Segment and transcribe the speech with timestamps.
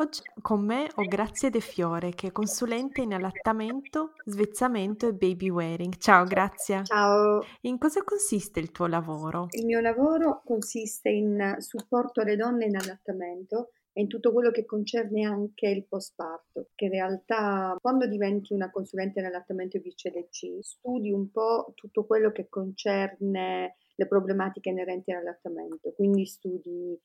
[0.00, 5.48] Oggi con me ho Grazia De Fiore, che è consulente in allattamento, svezzamento e baby
[5.48, 5.96] wearing.
[5.96, 6.84] Ciao Grazia.
[6.84, 7.42] Ciao.
[7.62, 9.48] In cosa consiste il tuo lavoro?
[9.50, 14.64] Il mio lavoro consiste in supporto alle donne in allattamento e in tutto quello che
[14.64, 20.58] concerne anche il postparto, che in realtà quando diventi una consulente in allattamento e BCLC
[20.60, 26.96] studi un po' tutto quello che concerne le problematiche inerenti all'allattamento, quindi studi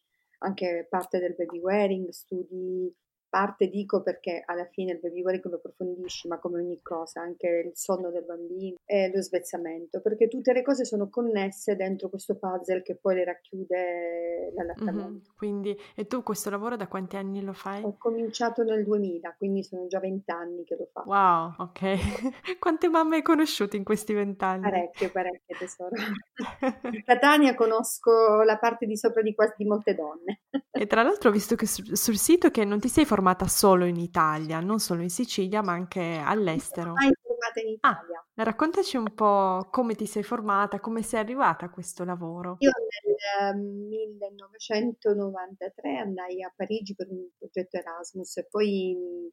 [0.44, 2.94] anche parte del baby wearing, studi
[3.34, 7.48] parte dico perché alla fine il baby wearing lo approfondisci, ma come ogni cosa, anche
[7.66, 12.38] il sonno del bambino e lo svezzamento, perché tutte le cose sono connesse dentro questo
[12.38, 15.10] puzzle che poi le racchiude l'allattamento.
[15.10, 15.36] Mm-hmm.
[15.36, 17.82] Quindi, e tu questo lavoro da quanti anni lo fai?
[17.84, 21.10] Ho cominciato nel 2000, quindi sono già vent'anni che lo faccio.
[21.10, 22.60] Wow, ok.
[22.60, 24.62] Quante mamme hai conosciuto in questi vent'anni?
[24.62, 25.96] Parecchie, parecchie tesoro.
[25.96, 30.42] A Catania conosco la parte di sopra di quasi di molte donne.
[30.70, 33.48] e tra l'altro ho visto che sul, sul sito che non ti sei formato formata
[33.48, 36.92] solo in Italia, non solo in Sicilia, ma anche all'estero.
[36.92, 38.26] Mai formata in ah, Italia.
[38.36, 42.58] Ah, raccontaci un po' come ti sei formata, come sei arrivata a questo lavoro.
[42.60, 42.72] Io
[43.50, 49.32] nel 1993 andai a Parigi per un progetto Erasmus e poi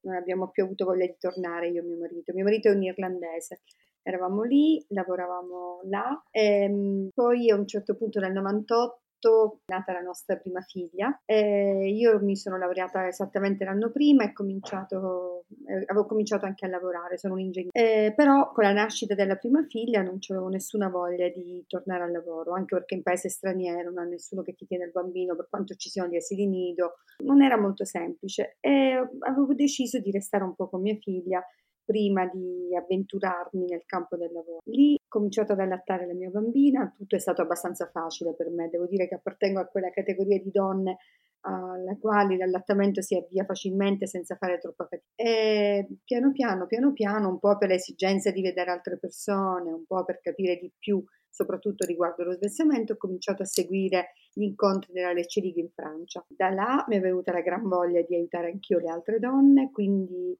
[0.00, 2.32] non abbiamo più avuto voglia di tornare io e mio marito.
[2.32, 3.60] Mio marito è un irlandese.
[4.02, 10.00] Eravamo lì, lavoravamo là e poi a un certo punto nel 98 è nata la
[10.00, 11.20] nostra prima figlia.
[11.24, 16.68] Eh, io mi sono laureata esattamente l'anno prima e cominciato, eh, avevo cominciato anche a
[16.68, 17.70] lavorare, sono un ingegnere.
[17.72, 22.12] Eh, però con la nascita della prima figlia non avevo nessuna voglia di tornare al
[22.12, 25.48] lavoro, anche perché in paese straniero non ha nessuno che ti tiene il bambino, per
[25.50, 28.56] quanto ci siano gli asili nido, non era molto semplice.
[28.60, 31.44] E avevo deciso di restare un po' con mia figlia
[31.90, 34.60] prima di avventurarmi nel campo del lavoro.
[34.66, 38.68] Lì ho cominciato ad allattare la mia bambina, tutto è stato abbastanza facile per me,
[38.68, 40.98] devo dire che appartengo a quella categoria di donne
[41.40, 45.08] alla quale l'allattamento si avvia facilmente senza fare troppa fatica.
[45.16, 49.84] E piano piano, piano piano, un po' per le esigenze di vedere altre persone, un
[49.84, 54.92] po' per capire di più, soprattutto riguardo lo svezzamento, ho cominciato a seguire gli incontri
[54.92, 56.24] della Lecce League in Francia.
[56.28, 60.38] Da là mi è venuta la gran voglia di aiutare anch'io le altre donne, quindi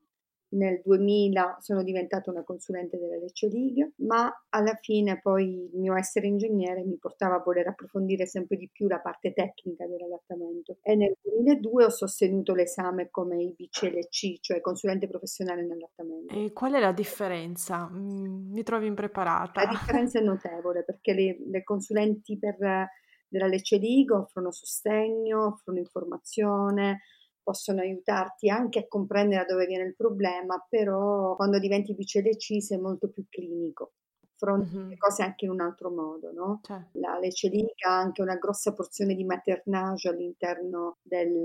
[0.50, 5.94] nel 2000 sono diventata una consulente della Lecce League, ma alla fine poi il mio
[5.96, 10.96] essere ingegnere mi portava a voler approfondire sempre di più la parte tecnica dell'allattamento e
[10.96, 16.34] nel 2002 ho sostenuto l'esame come IBCLC, cioè consulente professionale in allattamento.
[16.34, 17.88] E qual è la differenza?
[17.88, 19.62] Mm, mi trovi impreparata?
[19.64, 22.88] La differenza è notevole perché le, le consulenti per,
[23.28, 27.00] della Lecce League offrono sostegno, offrono informazione,
[27.42, 32.78] possono aiutarti anche a comprendere da dove viene il problema, però quando diventi BCDC sei
[32.78, 33.92] molto più clinico,
[34.40, 34.88] affronti mm-hmm.
[34.88, 36.60] le cose anche in un altro modo, no?
[36.62, 36.80] Cioè.
[36.92, 41.42] La lecelica ha anche una grossa porzione di maternage all'interno del,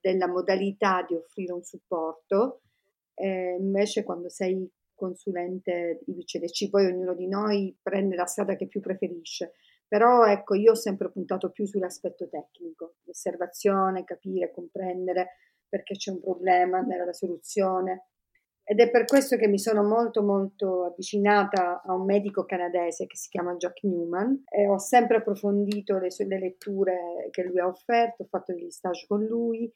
[0.00, 2.60] della modalità di offrire un supporto,
[3.14, 8.66] eh, invece quando sei consulente di BCDC, poi ognuno di noi prende la strada che
[8.66, 9.52] più preferisce.
[9.86, 15.36] Però ecco, io ho sempre puntato più sull'aspetto tecnico, l'osservazione, capire, comprendere
[15.68, 18.08] perché c'è un problema, andare alla soluzione.
[18.66, 23.16] Ed è per questo che mi sono molto molto avvicinata a un medico canadese che
[23.16, 27.66] si chiama Jack Newman e ho sempre approfondito le sue le letture che lui ha
[27.66, 29.70] offerto, ho fatto degli stage con lui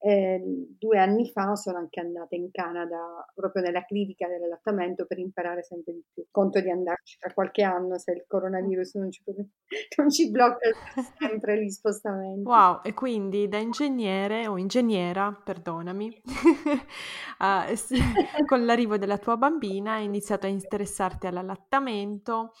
[0.00, 0.40] eh,
[0.78, 5.92] due anni fa sono anche andata in Canada proprio nella clinica dell'allattamento per imparare sempre
[5.92, 6.24] di più.
[6.30, 9.22] Conto di andarci tra qualche anno se il coronavirus non ci,
[9.96, 10.70] non ci blocca
[11.18, 12.42] sempre gli spostamenti.
[12.42, 16.22] Wow, e quindi da ingegnere o ingegnera, perdonami,
[17.40, 17.74] uh,
[18.46, 22.52] con l'arrivo della tua bambina hai iniziato a interessarti all'allattamento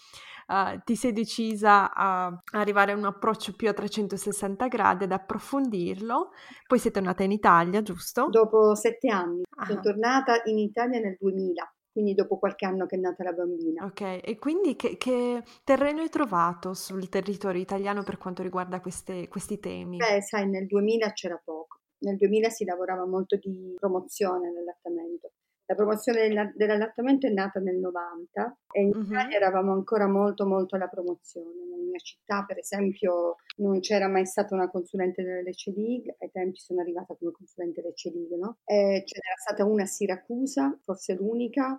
[0.48, 6.30] uh, ti sei decisa a arrivare a un approccio più a 360 gradi, ad approfondirlo,
[6.66, 8.28] poi sei tornata in Italia, giusto?
[8.30, 9.66] Dopo sette anni, ah.
[9.66, 13.84] sono tornata in Italia nel 2000 quindi dopo qualche anno che è nata la bambina.
[13.84, 19.26] Ok, e quindi che, che terreno hai trovato sul territorio italiano per quanto riguarda queste,
[19.26, 19.96] questi temi?
[19.96, 21.80] Beh, sai, nel 2000 c'era poco.
[22.00, 25.32] Nel 2000 si lavorava molto di promozione nell'allattamento.
[25.70, 29.34] La promozione dell'allattamento è nata nel 90 e in Italia uh-huh.
[29.34, 31.62] eravamo ancora molto molto alla promozione.
[31.68, 36.30] Nella mia città, per esempio, non c'era mai stata una consulente della Lecce League, ai
[36.30, 38.56] tempi sono arrivata come consulente Lecce League, no?
[38.64, 41.78] E ce n'era stata una a Siracusa, forse l'unica,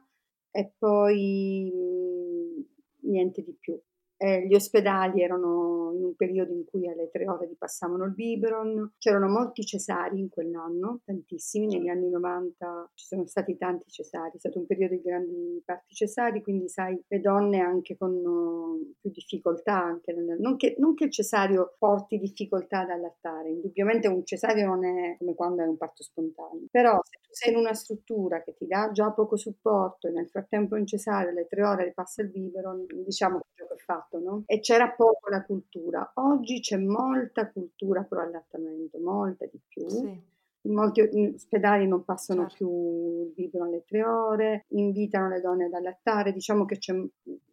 [0.52, 3.82] e poi mh, niente di più.
[4.22, 8.12] Eh, gli ospedali erano in un periodo in cui alle tre ore gli passavano il
[8.12, 14.36] biberon, c'erano molti cesari in quell'anno, tantissimi, negli anni 90 ci sono stati tanti cesari,
[14.36, 18.94] è stato un periodo di grandi parti cesari, quindi sai, le donne anche con uh,
[19.00, 24.10] più difficoltà, anche nel, non, che, non, che, il cesario porti difficoltà ad allattare, indubbiamente
[24.10, 27.60] un cesario non è come quando è un parto spontaneo, però se tu sei in
[27.60, 31.64] una struttura che ti dà già poco supporto e nel frattempo in cesario alle tre
[31.64, 34.44] ore le passa il biberon, diciamo che è fatto fatto, no?
[34.48, 36.12] E c'era poco la cultura.
[36.16, 39.88] Oggi c'è molta cultura pro allattamento, molta di più.
[39.88, 40.38] Sì.
[40.64, 42.56] In molti ospedali non passano certo.
[42.56, 46.78] più il biberon alle tre ore, invitano le donne ad allattare, diciamo che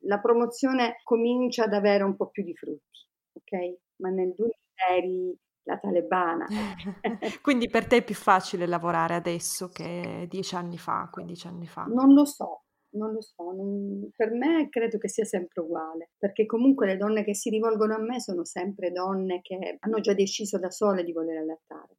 [0.01, 3.79] la promozione comincia ad avere un po' più di frutti, ok?
[3.99, 4.55] Ma nel 2000
[4.91, 6.47] eri la talebana.
[7.43, 11.85] Quindi per te è più facile lavorare adesso che dieci anni fa, 15 anni fa?
[11.85, 12.65] Non lo so,
[12.97, 17.25] non lo so, non, per me credo che sia sempre uguale, perché comunque le donne
[17.25, 21.13] che si rivolgono a me sono sempre donne che hanno già deciso da sole di
[21.13, 21.97] voler allattare.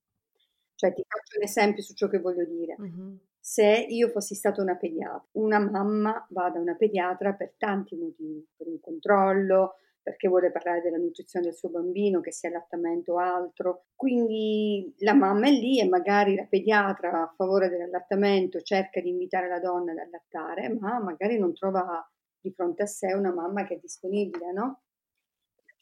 [0.75, 2.75] Cioè ti faccio un esempio su ciò che voglio dire.
[2.79, 3.15] Mm-hmm.
[3.39, 8.45] Se io fossi stata una pediatra, una mamma va da una pediatra per tanti motivi,
[8.55, 9.75] per un controllo,
[10.07, 13.87] perché vuole parlare della nutrizione del suo bambino, che sia allattamento o altro.
[13.93, 19.49] Quindi la mamma è lì e magari la pediatra a favore dell'allattamento cerca di invitare
[19.49, 22.09] la donna ad allattare, ma magari non trova
[22.39, 24.83] di fronte a sé una mamma che è disponibile, no?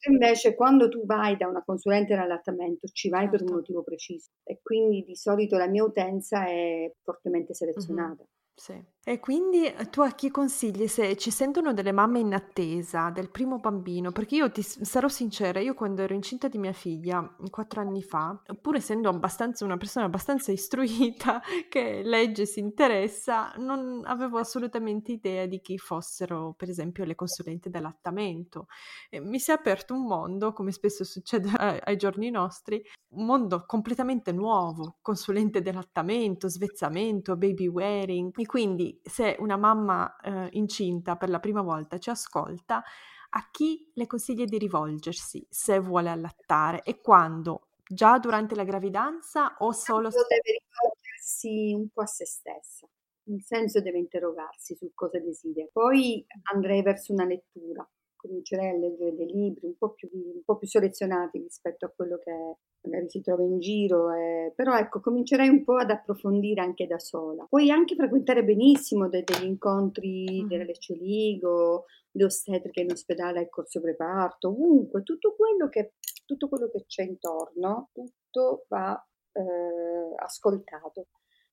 [0.08, 3.54] Invece quando tu vai da una consulente dell'allattamento ci vai per un certo.
[3.54, 8.24] motivo preciso e quindi di solito la mia utenza è fortemente selezionata.
[8.24, 8.32] Mm-hmm.
[8.56, 8.95] Sì.
[9.08, 13.30] E quindi eh, tu a chi consigli se ci sentono delle mamme in attesa del
[13.30, 14.12] primo bambino?
[14.12, 18.42] Perché io ti sarò sincera, io quando ero incinta di mia figlia quattro anni fa,
[18.60, 25.12] pur essendo abbastanza una persona abbastanza istruita che legge e si interessa, non avevo assolutamente
[25.12, 28.66] idea di chi fossero, per esempio, le consulenti dell'allattamento.
[29.12, 33.26] E mi si è aperto un mondo, come spesso succede ai, ai giorni nostri, un
[33.28, 41.30] mondo completamente nuovo, consulente dell'allattamento, svezzamento, baby wearing quindi se una mamma eh, incinta per
[41.30, 42.84] la prima volta ci ascolta,
[43.38, 47.68] a chi le consiglia di rivolgersi se vuole allattare e quando?
[47.88, 50.10] Già durante la gravidanza o solo...
[50.10, 52.88] Deve rivolgersi un po' a se stessa,
[53.24, 55.68] nel senso deve interrogarsi su cosa desidera.
[55.72, 57.88] Poi andrei verso una lettura,
[58.26, 62.18] comincerei a leggere dei libri un po' più, un po più selezionati rispetto a quello
[62.18, 62.32] che
[62.82, 67.00] magari si trova in giro, eh, però ecco, comincerei un po' ad approfondire anche da
[67.00, 67.46] sola.
[67.50, 70.48] Puoi anche frequentare benissimo de- degli incontri mm.
[70.48, 75.94] della Lecce Ligo, le ostetriche in ospedale al corso preparto, ovunque, tutto quello che,
[76.26, 78.96] tutto quello che c'è intorno, tutto va
[79.32, 81.08] eh, ascoltato.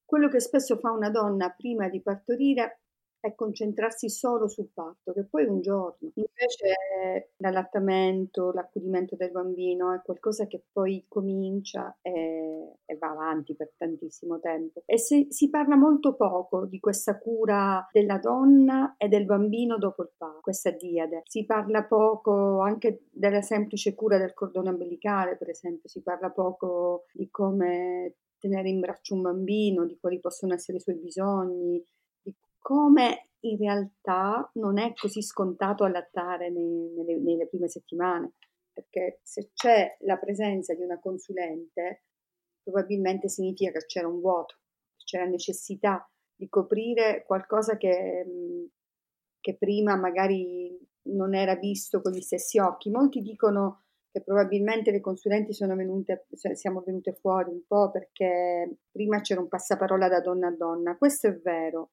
[0.05, 2.82] Quello che spesso fa una donna prima di partorire
[3.23, 6.11] è concentrarsi solo sul parto, che poi un giorno.
[6.15, 13.75] Invece l'allattamento, l'accudimento del bambino è qualcosa che poi comincia e, e va avanti per
[13.77, 14.83] tantissimo tempo.
[14.87, 20.03] E se, si parla molto poco di questa cura della donna e del bambino dopo
[20.03, 21.23] il parto, questa diade.
[21.25, 27.05] Si parla poco anche della semplice cura del cordone ombelicale, per esempio, si parla poco
[27.13, 31.81] di come tenere in braccio un bambino, di quali possono essere i suoi bisogni,
[32.63, 38.35] come in realtà non è così scontato allattare nelle, nelle prime settimane,
[38.73, 42.05] perché se c'è la presenza di una consulente,
[42.63, 44.57] probabilmente significa che c'era un vuoto,
[45.05, 48.71] c'era necessità di coprire qualcosa che,
[49.41, 52.91] che prima magari non era visto con gli stessi occhi.
[52.91, 59.21] Molti dicono che probabilmente le consulenti sono venute, siamo venute fuori un po' perché prima
[59.21, 60.97] c'era un passaparola da donna a donna.
[60.97, 61.91] Questo è vero,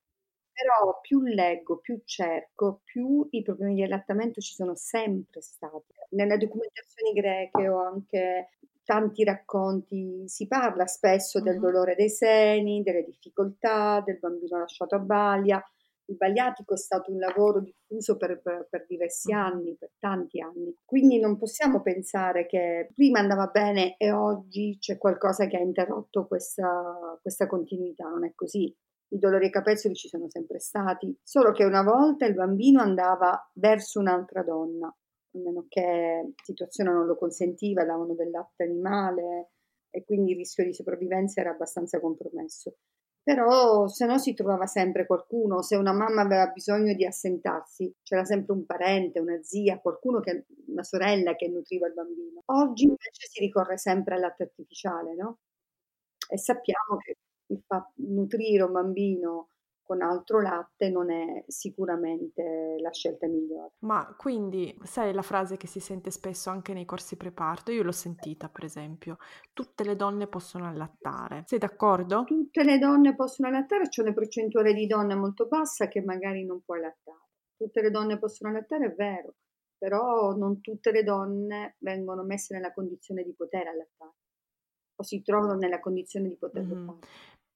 [0.60, 5.94] però più leggo, più cerco, più i problemi di allattamento ci sono sempre stati.
[6.10, 8.50] Nelle documentazioni greche o anche
[8.84, 15.00] tanti racconti si parla spesso del dolore dei seni, delle difficoltà, del bambino lasciato a
[15.00, 15.64] baglia.
[16.06, 20.76] Il bagliatico è stato un lavoro diffuso per, per, per, diversi anni, per tanti anni.
[20.84, 26.26] Quindi non possiamo pensare che prima andava bene e oggi c'è qualcosa che ha interrotto
[26.26, 28.10] questa, questa continuità.
[28.10, 28.76] Non è così.
[29.12, 33.50] I dolori ai capezzoli ci sono sempre stati, solo che una volta il bambino andava
[33.54, 39.50] verso un'altra donna, a meno che la situazione non lo consentiva, davano del latte animale
[39.90, 42.76] e quindi il rischio di sopravvivenza era abbastanza compromesso.
[43.24, 48.24] Però se no si trovava sempre qualcuno, se una mamma aveva bisogno di assentarsi, c'era
[48.26, 52.42] sempre un parente, una zia, qualcuno che, una sorella che nutriva il bambino.
[52.46, 55.40] Oggi invece si ricorre sempre al latte artificiale, no?
[56.30, 57.16] E sappiamo che
[57.50, 59.50] il fatto nutrire un bambino
[59.82, 63.74] con altro latte non è sicuramente la scelta migliore.
[63.82, 67.72] Ma quindi, sai la frase che si sente spesso anche nei corsi preparto?
[67.72, 69.18] Io l'ho sentita, per esempio,
[69.54, 71.44] tutte le donne possono allattare.
[71.46, 72.26] Sei d'accordo?
[72.30, 76.62] Tutte le donne possono allattare, c'è una percentuale di donne molto bassa che magari non
[76.62, 77.28] può allattare.
[77.58, 79.36] Tutte le donne possono allattare, è vero,
[79.78, 84.14] però non tutte le donne vengono messe nella condizione di poter allattare
[84.96, 86.84] o si trovano nella condizione di poterlo Mhm.
[86.84, 87.08] fare.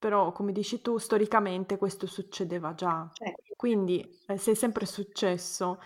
[0.04, 3.10] Però, come dici tu, storicamente questo succedeva già.
[3.14, 3.54] Certo.
[3.56, 5.80] Quindi, eh, se è sempre successo,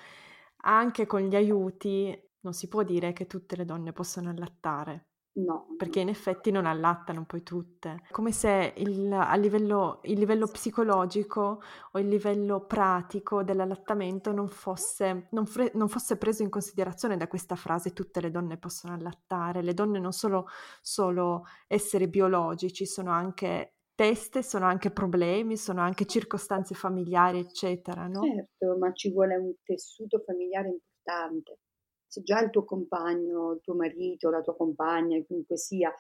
[0.64, 5.10] anche con gli aiuti, non si può dire che tutte le donne possono allattare.
[5.34, 8.02] No, Perché in effetti non allattano poi tutte.
[8.10, 15.28] Come se il, a livello, il livello psicologico o il livello pratico dell'allattamento non fosse,
[15.30, 19.62] non fre- non fosse preso in considerazione da questa frase tutte le donne possono allattare.
[19.62, 20.46] Le donne non sono
[20.82, 28.22] solo esseri biologici, sono anche teste, sono anche problemi, sono anche circostanze familiari, eccetera, no?
[28.22, 31.62] Certo, ma ci vuole un tessuto familiare importante.
[32.06, 35.92] Se già il tuo compagno, il tuo marito, la tua compagna, chiunque sia,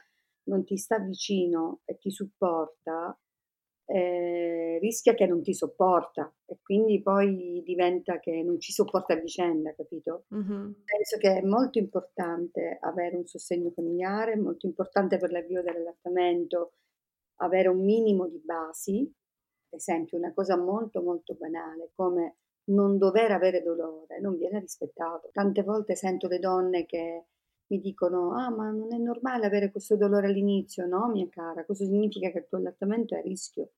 [0.43, 3.17] non ti sta vicino e ti supporta,
[3.85, 9.19] eh, rischia che non ti sopporta e quindi poi diventa che non ci sopporta a
[9.19, 10.25] vicenda, capito?
[10.29, 10.83] Mhm.
[10.85, 16.73] Penso che è molto importante avere un sostegno familiare, molto importante per l'avvio dell'allattamento
[17.37, 19.01] avere un minimo di basi,
[19.69, 25.29] ad esempio una cosa molto molto banale come non dover avere dolore non viene rispettato.
[25.31, 27.25] Tante volte sento le donne che
[27.67, 31.85] mi dicono ah ma non è normale avere questo dolore all'inizio, no mia cara, questo
[31.85, 33.71] significa che il tuo allattamento è a rischio,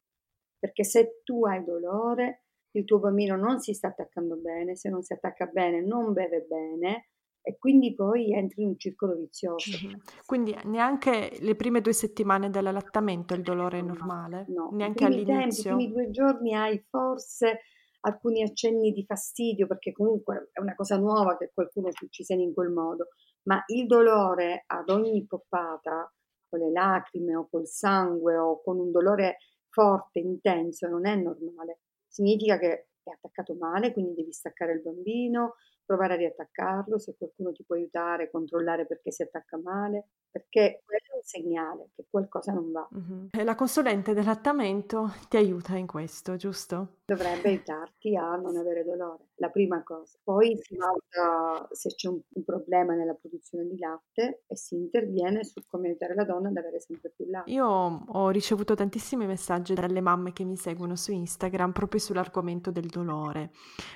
[0.57, 5.01] perché se tu hai dolore il tuo bambino non si sta attaccando bene, se non
[5.01, 7.09] si attacca bene non beve bene
[7.49, 9.79] e quindi poi entri in un circolo vizioso.
[10.25, 14.51] Quindi neanche le prime due settimane dell'allattamento il dolore è No, normale?
[14.53, 15.65] no, i Neanche primi tempi, i all'inizio?
[15.65, 17.61] primi due giorni hai forse
[18.01, 22.53] alcuni accenni di fastidio perché comunque è una cosa nuova che qualcuno ci uccise in
[22.53, 23.07] quel modo,
[23.43, 26.11] ma il dolore ad ogni poppata,
[26.47, 29.37] con le lacrime o col sangue o con un dolore
[29.69, 31.81] forte, intenso, non è normale.
[32.07, 35.55] Significa che è attaccato male, quindi devi staccare il bambino,
[35.89, 41.01] provare a riattaccarlo, se qualcuno ti può aiutare, controllare perché si attacca male, perché quello
[41.13, 42.87] è un segnale che qualcosa non va.
[42.91, 43.29] Mhm.
[43.31, 46.97] E la consulente dell'allattamento ti aiuta in questo, giusto?
[47.05, 50.19] Dovrebbe aiutarti a non avere dolore, la prima cosa.
[50.23, 55.43] Poi si valuta se c'è un, un problema nella produzione di latte e si interviene
[55.43, 57.49] su come aiutare la donna ad avere sempre più latte.
[57.49, 62.85] Io ho ricevuto tantissimi messaggi dalle mamme che mi seguono su Instagram proprio sull'argomento del
[62.85, 63.49] dolore.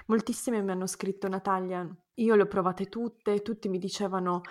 [0.08, 1.83] Moltissime mi hanno scritto Natalia,
[2.16, 4.42] io le ho provate tutte, tutti mi dicevano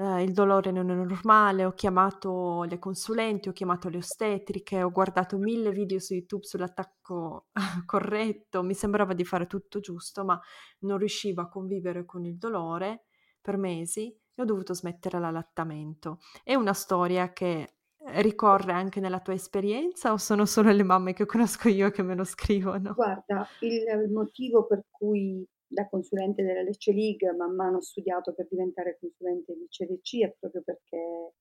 [0.00, 4.90] eh, il dolore non è normale, ho chiamato le consulenti, ho chiamato le ostetriche, ho
[4.90, 7.48] guardato mille video su YouTube sull'attacco
[7.84, 10.40] corretto, mi sembrava di fare tutto giusto, ma
[10.80, 13.04] non riuscivo a convivere con il dolore
[13.42, 16.18] per mesi e ho dovuto smettere l'allattamento.
[16.42, 17.74] È una storia che
[18.12, 22.14] ricorre anche nella tua esperienza o sono solo le mamme che conosco io che me
[22.14, 22.94] lo scrivono?
[22.94, 28.48] Guarda, il motivo per cui da consulente della Lecce League man mano ho studiato per
[28.50, 31.32] diventare consulente di CDC è proprio perché,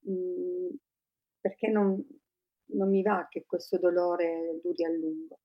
[0.00, 0.74] mh,
[1.40, 2.02] perché non,
[2.72, 5.38] non mi va che questo dolore duri a lungo.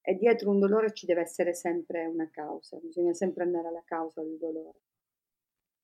[0.00, 4.22] E dietro un dolore ci deve essere sempre una causa, bisogna sempre andare alla causa
[4.22, 4.80] del dolore.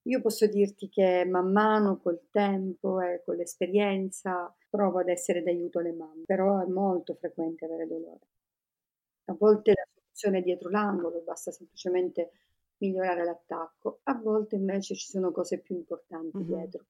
[0.03, 5.81] Io posso dirti che man mano col tempo e con l'esperienza provo ad essere d'aiuto
[5.81, 8.27] alle mamme, però è molto frequente avere dolore.
[9.27, 12.31] A volte la soluzione dietro l'angolo, basta semplicemente
[12.79, 16.45] migliorare l'attacco, a volte invece ci sono cose più importanti Mhm.
[16.45, 16.85] dietro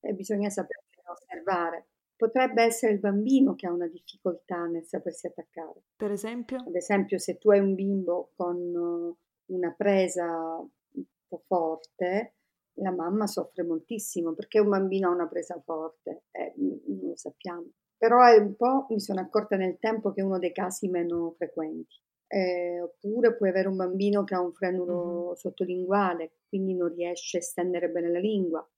[0.00, 1.86] e bisogna saperle osservare.
[2.16, 5.82] Potrebbe essere il bambino che ha una difficoltà nel sapersi attaccare.
[5.96, 6.58] Per esempio?
[6.58, 9.14] Ad esempio, se tu hai un bimbo con
[9.46, 10.24] una presa
[10.58, 12.34] un po' forte,
[12.78, 17.66] la mamma soffre moltissimo perché un bambino ha una presa forte, eh, non lo sappiamo.
[17.96, 21.32] Però è un po', mi sono accorta nel tempo che è uno dei casi meno
[21.36, 21.94] frequenti.
[22.30, 25.36] Eh, oppure puoi avere un bambino che ha un frenulo Mhm.
[25.36, 28.68] sottolinguale, quindi non riesce a estendere bene la lingua.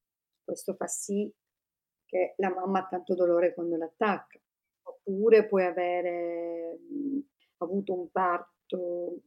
[0.45, 1.33] Questo fa sì
[2.05, 4.39] che la mamma ha tanto dolore quando l'attacca.
[4.83, 7.19] Oppure puoi avere mh,
[7.59, 9.21] avuto un parto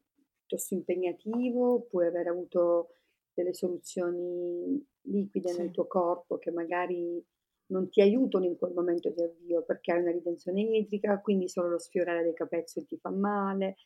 [0.45, 2.89] piuttosto impegnativo, puoi aver avuto
[3.33, 5.71] delle soluzioni liquide nel Sì.
[5.71, 7.23] tuo corpo che magari
[7.67, 11.69] non ti aiutano in quel momento di avvio perché hai una ritenzione idrica, quindi solo
[11.69, 13.77] lo sfiorare dei capezzoli ti fa male.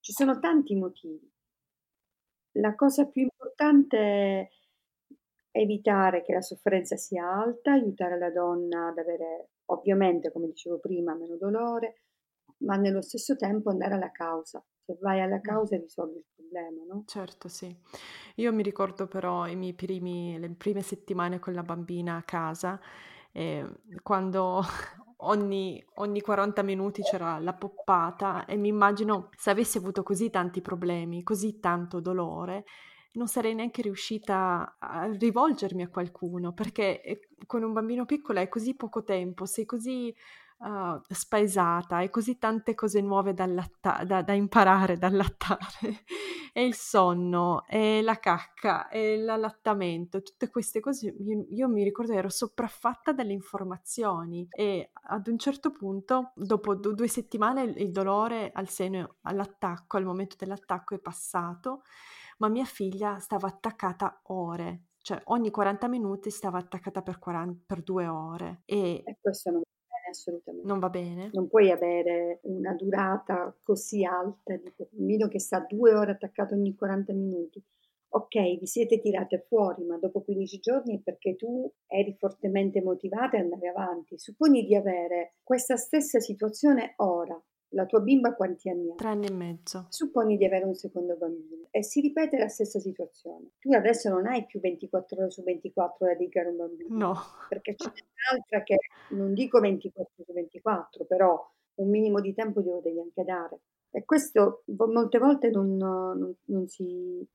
[0.00, 1.30] Ci sono tanti motivi.
[2.52, 4.48] La cosa più importante è
[5.50, 11.14] evitare che la sofferenza sia alta, aiutare la donna ad avere, ovviamente, come dicevo prima,
[11.14, 12.02] meno dolore,
[12.58, 14.64] ma nello stesso tempo andare alla causa.
[14.84, 17.04] Se vai alla causa risolvi il problema, no?
[17.06, 17.74] Certo, sì.
[18.36, 22.80] Io mi ricordo però i miei primi, le prime settimane con la bambina a casa,
[23.32, 23.66] eh,
[24.02, 24.62] quando
[25.20, 30.60] ogni, ogni 40 minuti c'era la poppata e mi immagino se avessi avuto così tanti
[30.60, 32.64] problemi, così tanto dolore,
[33.12, 38.48] non sarei neanche riuscita a rivolgermi a qualcuno, perché eh, con un bambino piccolo hai
[38.48, 40.14] così poco tempo, sei così
[40.58, 46.04] uh, spaesata, hai così tante cose nuove da, allatta- da, da imparare, da allattare,
[46.52, 52.12] e il sonno, e la cacca, e l'allattamento, tutte queste cose, io, io mi ricordo
[52.12, 58.50] ero sopraffatta dalle informazioni e ad un certo punto, dopo d- due settimane, il dolore
[58.52, 61.82] al seno, all'attacco, al momento dell'attacco è passato,
[62.38, 67.82] ma mia figlia stava attaccata ore, cioè ogni 40 minuti stava attaccata per, 40, per
[67.82, 68.62] due ore.
[68.64, 69.62] E, e questo non
[70.08, 70.66] assolutamente.
[70.66, 71.30] Non va bene.
[71.32, 76.54] Non puoi avere una durata così alta di un bambino che sta due ore attaccato
[76.54, 77.62] ogni 40 minuti.
[78.10, 83.36] Ok, vi siete tirate fuori, ma dopo 15 giorni è perché tu eri fortemente motivata
[83.36, 84.18] e andavi avanti.
[84.18, 87.38] Supponi di avere questa stessa situazione ora,
[87.70, 88.94] la tua bimba quanti anni ha?
[88.94, 89.86] Tre anni e mezzo.
[89.88, 93.50] Supponi di avere un secondo bambino e si ripete la stessa situazione.
[93.58, 96.96] Tu adesso non hai più 24 ore su 24 da dedicare a un bambino.
[96.96, 97.14] No.
[97.48, 97.90] Perché c'è
[98.32, 98.78] un'altra che
[99.10, 103.60] non dico 24 su 24, però un minimo di tempo glielo devi anche dare.
[103.90, 107.26] E questo molte volte non, non, non si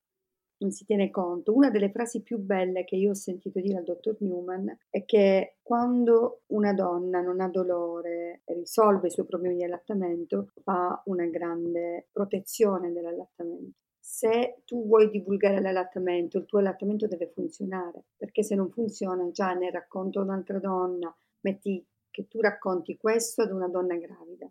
[0.58, 1.54] non si tiene conto.
[1.54, 5.56] Una delle frasi più belle che io ho sentito dire al dottor Newman è che
[5.62, 12.08] quando una donna non ha dolore risolve i suoi problemi di allattamento, fa una grande
[12.12, 13.78] protezione dell'allattamento.
[13.98, 19.54] Se tu vuoi divulgare l'allattamento, il tuo allattamento deve funzionare, perché se non funziona, già
[19.54, 24.48] ne racconto un'altra donna, metti che tu racconti questo ad una donna gravida,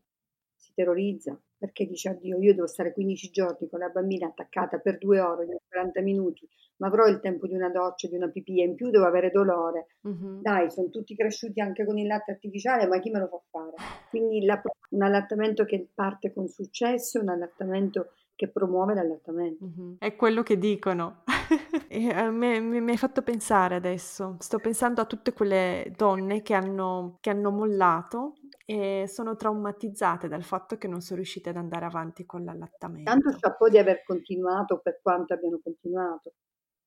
[0.55, 4.97] si terrorizza, perché dice addio io devo stare 15 giorni con la bambina attaccata per
[4.97, 6.45] due ore, 40 minuti,
[6.77, 9.31] ma avrò il tempo di una doccia, di una pipì e in più devo avere
[9.31, 9.95] dolore.
[10.05, 10.41] Mm-hmm.
[10.41, 13.75] Dai, sono tutti cresciuti anche con il latte artificiale, ma chi me lo fa fare?
[14.09, 19.63] Quindi la, un allattamento che parte con successo, un allattamento che promuove l'allattamento.
[19.63, 19.93] Mm-hmm.
[19.99, 21.23] È quello che dicono.
[21.87, 26.55] e, uh, mi, mi, hai fatto pensare adesso, sto pensando a tutte quelle donne che
[26.55, 28.33] hanno, che hanno mollato
[28.65, 33.11] e sono traumatizzate dal fatto che non sono riuscite ad andare avanti con l'allattamento.
[33.11, 36.33] Tanto chapeau di aver continuato per quanto abbiano continuato,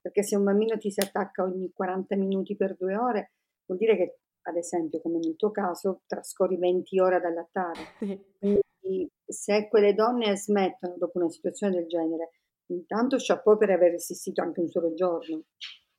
[0.01, 3.33] perché se un bambino ti si attacca ogni 40 minuti per due ore,
[3.67, 7.81] vuol dire che, ad esempio, come nel tuo caso, trascorri 20 ore ad allattare.
[8.39, 12.31] Quindi se quelle donne smettono dopo una situazione del genere,
[12.67, 15.45] intanto chapeau per aver resistito anche un solo giorno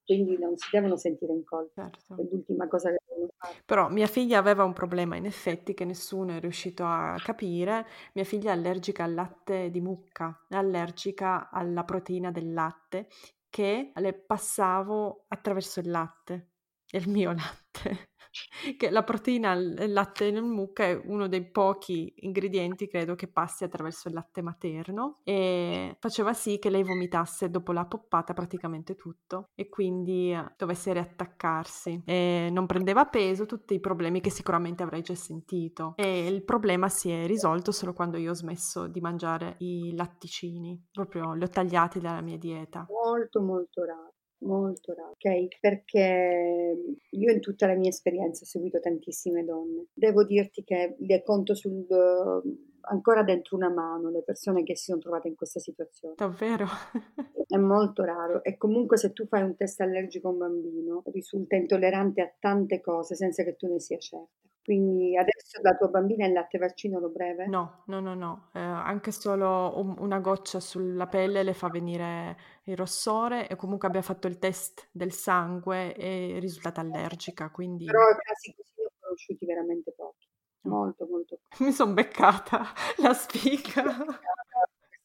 [0.08, 1.84] quindi non si devono sentire in colpa.
[1.84, 2.16] Certo.
[2.16, 3.62] È l'ultima cosa che devono fare.
[3.66, 7.86] Però mia figlia aveva un problema in effetti che nessuno è riuscito a capire.
[8.14, 13.10] Mia figlia è allergica al latte di mucca, è allergica alla proteina del latte
[13.50, 16.52] che le passavo attraverso il latte,
[16.92, 18.08] il mio latte
[18.78, 23.64] che la proteina, il latte nel mucca è uno dei pochi ingredienti, credo, che passi
[23.64, 29.50] attraverso il latte materno e faceva sì che lei vomitasse dopo la poppata praticamente tutto
[29.56, 32.04] e quindi eh, dovesse riattaccarsi.
[32.06, 35.94] E non prendeva peso, tutti i problemi che sicuramente avrei già sentito.
[35.96, 40.88] E il problema si è risolto solo quando io ho smesso di mangiare i latticini,
[40.92, 42.86] proprio li ho tagliati dalla mia dieta.
[42.90, 45.60] Molto molto raro molto raro, ok?
[45.60, 46.76] Perché
[47.10, 49.88] io in tutta la mia esperienza ho seguito tantissime donne.
[49.94, 51.86] Devo dirti che le conto sul,
[52.82, 56.16] ancora dentro una mano le persone che si sono trovate in questa situazione.
[56.18, 56.66] Davvero?
[57.48, 61.56] È molto raro e comunque se tu fai un test allergico a un bambino risulta
[61.56, 64.47] intollerante a tante cose senza che tu ne sia certa.
[64.68, 67.48] Quindi adesso la tua bambina è il latte vaccino lo breve?
[67.48, 68.50] No, no, no, no.
[68.52, 73.88] Eh, anche solo un- una goccia sulla pelle le fa venire il rossore e comunque
[73.88, 77.86] abbia fatto il test del sangue e è risultata allergica, quindi...
[77.86, 80.28] Però casi così ne ho conosciuti veramente pochi.
[80.64, 81.56] Molto, molto pochi.
[81.64, 82.64] Mi sono beccata
[82.98, 83.94] la questa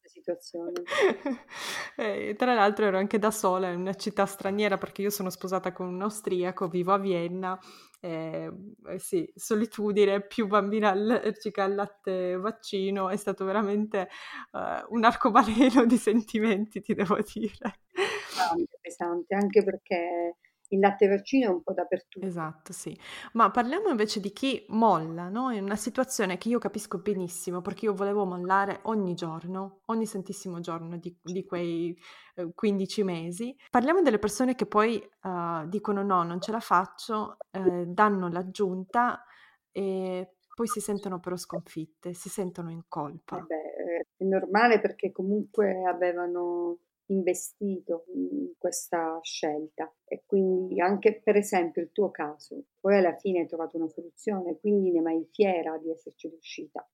[0.09, 0.72] situazione.
[1.94, 5.72] E, tra l'altro ero anche da sola in una città straniera perché io sono sposata
[5.72, 7.57] con un austriaco, vivo a Vienna
[8.05, 8.53] eh,
[8.99, 14.09] sì, solitudine, più bambina allergica al latte vaccino, è stato veramente
[14.51, 17.79] uh, un arcobaleno di sentimenti, ti devo dire.
[17.93, 20.37] Pesante, pesante, anche perché
[20.74, 22.26] il latte vaccino è un po' dappertutto.
[22.26, 22.96] Esatto, sì.
[23.32, 25.50] Ma parliamo invece di chi molla, no?
[25.50, 30.61] In una situazione che io capisco benissimo, perché io volevo mollare ogni giorno, ogni santissimo
[30.61, 31.96] giorno di, di quei
[32.37, 33.56] eh, 15 mesi.
[33.70, 39.24] Parliamo delle persone che poi uh, dicono no, non ce la faccio, eh, danno l'aggiunta
[39.72, 43.44] e poi si sentono però sconfitte, si sentono in Eh colpa.
[43.46, 46.78] beh, eh, è normale perché comunque avevano
[47.12, 53.40] investito in questa scelta e quindi anche per esempio il tuo caso, poi alla fine
[53.40, 56.87] hai trovato una soluzione, quindi ne vai fiera di esserci riuscita.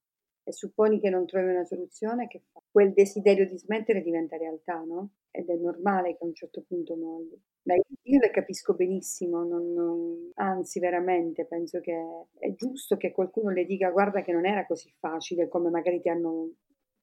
[0.44, 2.60] E supponi che non trovi una soluzione, che fa?
[2.70, 5.10] Quel desiderio di smettere diventa realtà, no?
[5.30, 7.38] Ed è normale che a un certo punto molli.
[7.62, 11.94] Beh, io le capisco benissimo, non- non- anzi veramente penso che
[12.38, 16.08] è giusto che qualcuno le dica guarda che non era così facile come magari ti
[16.08, 16.52] hanno,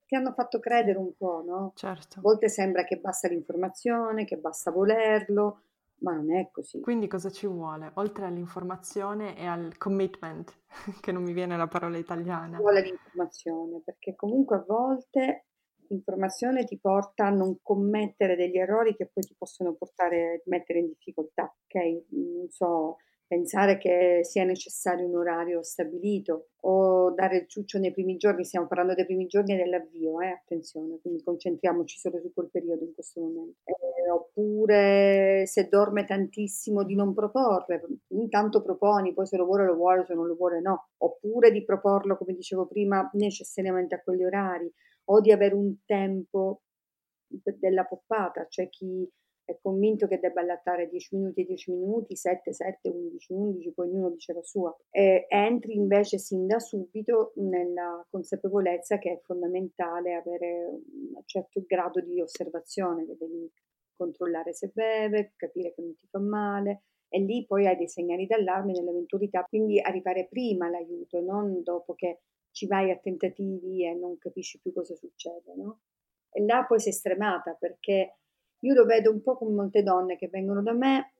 [0.05, 1.65] ti hanno fatto credere un po', no?
[1.67, 2.19] A Certo.
[2.21, 5.61] volte sembra che basta l'informazione, che basta volerlo,
[6.01, 6.79] ma non è così.
[6.79, 7.91] Quindi cosa ci vuole?
[7.95, 10.57] Oltre all'informazione e al commitment,
[11.01, 12.65] che non mi viene la parola italiana.
[12.65, 15.47] vuole l'informazione, perché comunque a volte
[15.87, 20.79] l'informazione ti porta a non commettere degli errori che poi ti possono portare a mettere
[20.79, 22.05] in difficoltà, ok?
[22.11, 28.17] Non so, pensare che sia necessario un orario stabilito o dare il ciuccio nei primi
[28.17, 30.29] giorni, stiamo parlando dei primi giorni dell'avvio, eh?
[30.29, 33.59] attenzione, quindi concentriamoci solo su quel periodo in questo momento.
[33.65, 39.75] Eh, oppure se dorme tantissimo di non proporre, intanto proponi, poi se lo vuole lo
[39.75, 44.23] vuole, se non lo vuole no, oppure di proporlo, come dicevo prima, necessariamente a quegli
[44.23, 44.71] orari
[45.05, 46.61] o di avere un tempo
[47.27, 49.09] della poppata, c'è chi
[49.45, 53.87] è convinto che debba allattare 10 minuti e 10 minuti, 7, 7, 11, 11, poi
[53.89, 54.75] ognuno dice la sua.
[54.89, 62.01] E entri invece sin da subito nella consapevolezza che è fondamentale avere un certo grado
[62.01, 63.49] di osservazione, che devi
[63.95, 68.25] controllare se beve, capire che non ti fa male, e lì poi hai dei segnali
[68.25, 73.93] d'allarme nell'eventualità, quindi arrivare prima l'aiuto e non dopo che ci vai a tentativi e
[73.93, 75.81] non capisci più cosa succede, no?
[76.29, 78.17] E là poi sei stremata perché
[78.65, 81.13] io lo vedo un po' come molte donne che vengono da me,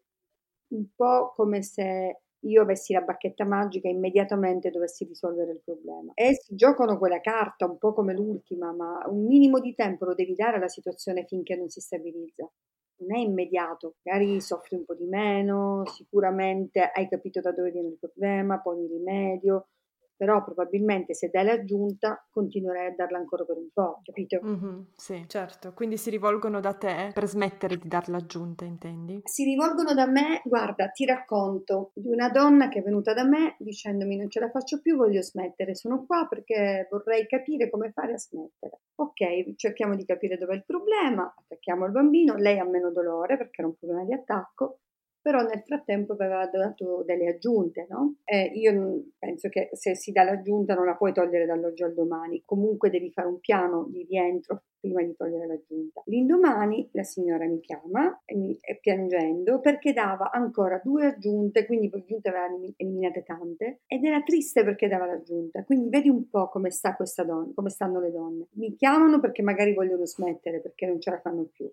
[0.69, 6.12] un po' come se io avessi la bacchetta magica e immediatamente dovessi risolvere il problema.
[6.13, 10.13] E si giocano quella carta un po' come l'ultima, ma un minimo di tempo lo
[10.13, 12.49] devi dare alla situazione finché non si stabilizza.
[12.97, 17.89] Non è immediato, magari soffri un po' di meno, sicuramente hai capito da dove viene
[17.89, 19.67] il problema, poni rimedio,
[20.15, 24.39] però probabilmente se dai l'aggiunta continuerai a darla ancora per un po', capito?
[24.43, 25.73] Mm-hmm, sì, certo.
[25.73, 29.21] Quindi si rivolgono da te per smettere di dar l'aggiunta, intendi?
[29.23, 33.56] Si rivolgono da me, guarda, ti racconto di una donna che è venuta da me
[33.60, 38.13] dicendomi non ce la faccio più, voglio smettere, sono qua perché vorrei capire come fare
[38.13, 38.80] a smettere.
[38.95, 43.62] Ok, cerchiamo di capire dov'è il problema, attacchiamo il bambino, lei ha meno dolore perché
[43.62, 44.80] era un problema di attacco,
[45.25, 48.17] però nel frattempo aveva dato delle aggiunte, no?
[48.23, 52.43] E io penso che se si dà l'aggiunta non la puoi togliere dall'oggi al domani,
[52.45, 56.03] comunque devi fare un piano di rientro prima di togliere l'aggiunta.
[56.05, 62.01] L'indomani la signora mi chiama e mi, piangendo perché dava ancora due aggiunte, quindi le
[62.01, 65.63] aggiunte aveva eliminate tante ed era triste perché dava l'aggiunta.
[65.63, 68.45] Quindi vedi un po' come sta questa donna, come stanno le donne.
[68.57, 71.67] Mi chiamano perché magari vogliono smettere, perché non ce la fanno più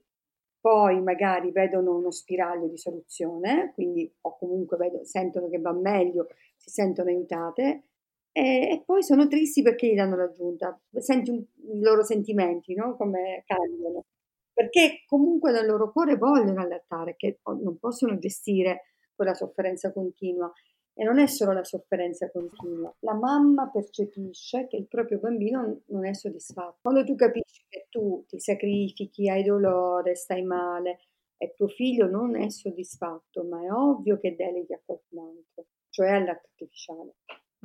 [0.62, 6.28] poi magari vedono uno spiraglio di soluzione, quindi o comunque vedo, sentono che va meglio,
[6.56, 7.86] si sentono aiutate
[8.30, 11.44] e, e poi sono tristi perché gli danno l'aggiunta, senti un,
[11.74, 12.94] i loro sentimenti, no?
[12.96, 14.04] Come cambiano,
[14.52, 20.50] perché comunque nel loro cuore vogliono allattare, che non possono gestire quella sofferenza continua.
[20.94, 26.04] E non è solo la sofferenza continua, la mamma percepisce che il proprio bambino non
[26.04, 26.78] è soddisfatto.
[26.82, 30.98] Quando tu capisci che tu ti sacrifichi, hai dolore, stai male
[31.38, 36.10] e tuo figlio non è soddisfatto, ma è ovvio che deleghi a qualcun altro, cioè
[36.10, 37.14] al latte artificiale.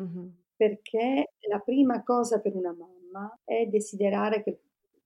[0.01, 0.27] Mm-hmm.
[0.55, 4.61] Perché la prima cosa per una mamma è desiderare che,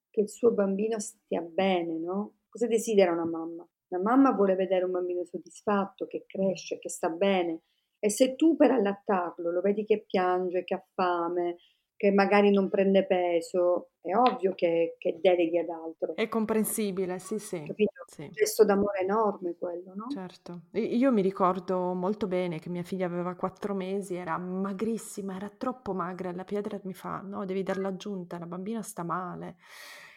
[0.09, 2.35] che il suo bambino stia bene, no?
[2.47, 3.67] Cosa desidera una mamma?
[3.87, 7.63] La mamma vuole vedere un bambino soddisfatto, che cresce, che sta bene,
[8.03, 11.57] e se tu per allattarlo lo vedi che piange, che ha fame,
[11.95, 16.15] che magari non prende peso, è ovvio che, che deleghi ad altro.
[16.15, 17.61] È comprensibile, sì, sì.
[17.63, 17.91] Capito?
[18.07, 18.23] sì.
[18.23, 20.07] Un gesto d'amore enorme quello, no?
[20.09, 20.61] Certo.
[20.71, 25.93] Io mi ricordo molto bene che mia figlia aveva quattro mesi, era magrissima, era troppo
[25.93, 29.57] magra, la pietra mi fa, no, devi darla aggiunta, la bambina sta male.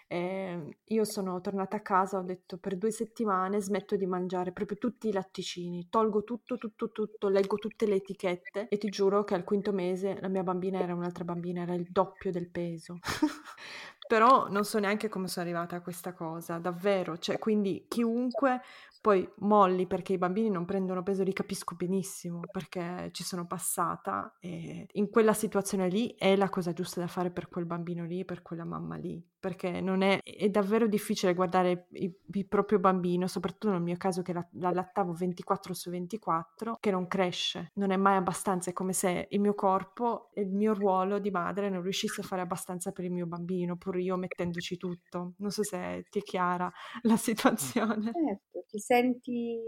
[0.06, 4.78] E io sono tornata a casa, ho detto per due settimane smetto di mangiare proprio
[4.78, 9.34] tutti i latticini, tolgo tutto, tutto, tutto, leggo tutte le etichette e ti giuro che
[9.34, 12.98] al quinto mese la mia bambina era un'altra bambina, era il doppio del peso.
[14.06, 17.16] Però non so neanche come sono arrivata a questa cosa, davvero.
[17.16, 18.60] Cioè, quindi chiunque
[19.00, 24.36] poi molli perché i bambini non prendono peso, li capisco benissimo perché ci sono passata
[24.40, 28.24] e in quella situazione lì è la cosa giusta da fare per quel bambino lì,
[28.24, 33.26] per quella mamma lì perché non è, è davvero difficile guardare il, il, proprio bambino,
[33.26, 37.90] soprattutto nel mio caso che la, la, lattavo 24 su 24, che non cresce, non
[37.90, 41.68] è mai abbastanza, è come se il mio corpo e il mio ruolo di madre
[41.68, 45.34] non riuscisse a fare abbastanza per il mio bambino, pur io mettendoci tutto.
[45.36, 48.12] Non so se ti è chiara la situazione.
[48.12, 49.58] Certo, ti senti,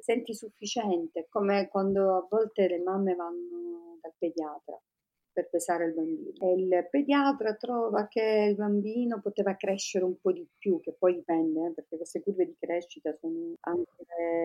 [0.00, 4.80] senti sufficiente, come quando a volte le mamme vanno dal pediatra
[5.34, 6.30] per pesare il bambino.
[6.40, 11.16] E il pediatra trova che il bambino poteva crescere un po' di più, che poi
[11.16, 13.92] dipende, eh, perché queste curve di crescita sono anche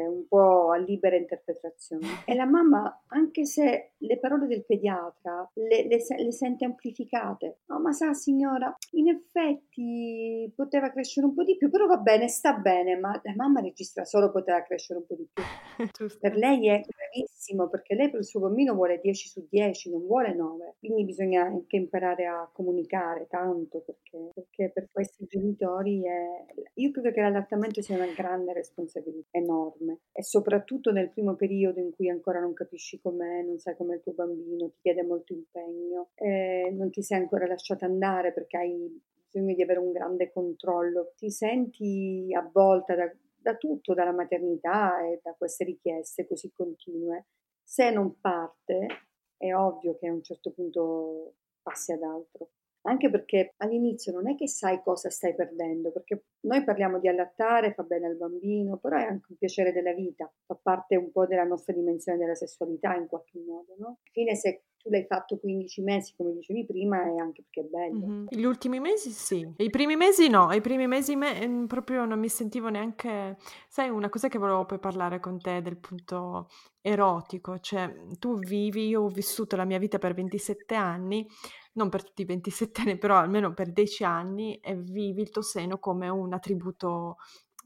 [0.10, 2.06] un po' a libera interpretazione.
[2.26, 7.80] E la mamma, anche se le parole del pediatra le, le, le sente amplificate, no,
[7.80, 12.54] ma sa signora, in effetti poteva crescere un po' di più, però va bene, sta
[12.54, 15.44] bene, ma la mamma registra solo poteva crescere un po' di più.
[16.20, 20.06] per lei è gravissimo, perché lei per il suo bambino vuole 10 su 10, non
[20.06, 20.76] vuole 9.
[20.80, 26.46] Quindi bisogna anche imparare a comunicare tanto perché, perché per questi genitori è...
[26.76, 31.92] io credo che l'allattamento sia una grande responsabilità, enorme e soprattutto nel primo periodo in
[31.92, 36.12] cui ancora non capisci com'è, non sai com'è il tuo bambino, ti chiede molto impegno,
[36.16, 41.12] eh, non ti sei ancora lasciata andare perché hai bisogno di avere un grande controllo,
[41.18, 47.26] ti senti avvolta da, da tutto, dalla maternità e da queste richieste così continue.
[47.62, 49.09] Se non parte,
[49.40, 52.50] è ovvio che a un certo punto passi ad altro.
[52.82, 57.74] Anche perché all'inizio non è che sai cosa stai perdendo, perché noi parliamo di allattare,
[57.74, 61.26] fa bene al bambino, però è anche un piacere della vita, fa parte un po'
[61.26, 63.88] della nostra dimensione della sessualità in qualche modo, no?
[63.88, 67.70] Alla fine se tu l'hai fatto 15 mesi, come dicevi prima, è anche perché è
[67.70, 68.08] bello.
[68.08, 68.26] Mm-hmm.
[68.30, 72.20] Gli ultimi mesi sì, i primi mesi no, i primi mesi me- mm, proprio non
[72.20, 73.38] mi sentivo neanche...
[73.68, 76.48] Sai, una cosa che volevo poi parlare con te del punto
[76.82, 81.28] erotico, cioè tu vivi, io ho vissuto la mia vita per 27 anni,
[81.74, 85.42] non per tutti i 27 anni, però almeno per 10 anni e vivi il tuo
[85.42, 87.18] seno come un attributo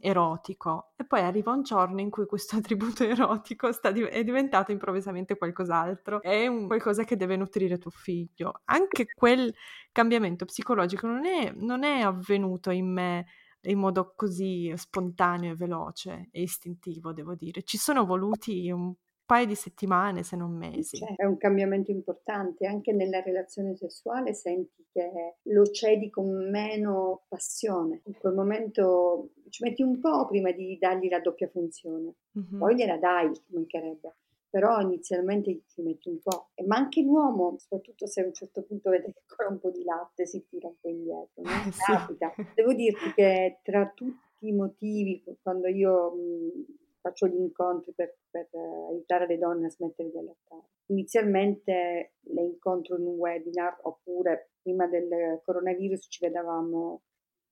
[0.03, 5.37] erotico e poi arriva un giorno in cui questo attributo erotico di- è diventato improvvisamente
[5.37, 8.61] qualcos'altro, è un qualcosa che deve nutrire tuo figlio.
[8.65, 9.53] Anche quel
[9.91, 13.25] cambiamento psicologico non è, non è avvenuto in me
[13.65, 17.63] in modo così spontaneo e veloce e istintivo, devo dire.
[17.63, 18.93] Ci sono voluti un
[19.25, 20.97] paio di settimane, se non mesi.
[20.97, 27.23] Cioè, è un cambiamento importante, anche nella relazione sessuale senti che lo cedi con meno
[27.29, 28.01] passione.
[28.05, 32.57] In quel momento ci metti un po' prima di dargli la doppia funzione, mm-hmm.
[32.57, 34.15] poi gliela dai, mancherebbe.
[34.49, 38.89] Però inizialmente ci metti un po', ma anche l'uomo, soprattutto se a un certo punto
[38.89, 41.43] vede che ancora un po' di latte, si tira un po' indietro.
[41.43, 41.49] No?
[41.85, 42.33] Capita.
[42.55, 46.65] Devo dirti che tra tutti i motivi, quando io mh,
[47.01, 50.63] faccio gli incontri per, per uh, aiutare le donne a smettere di allattare.
[50.87, 57.01] Inizialmente le incontro in un webinar oppure prima del coronavirus ci vedevamo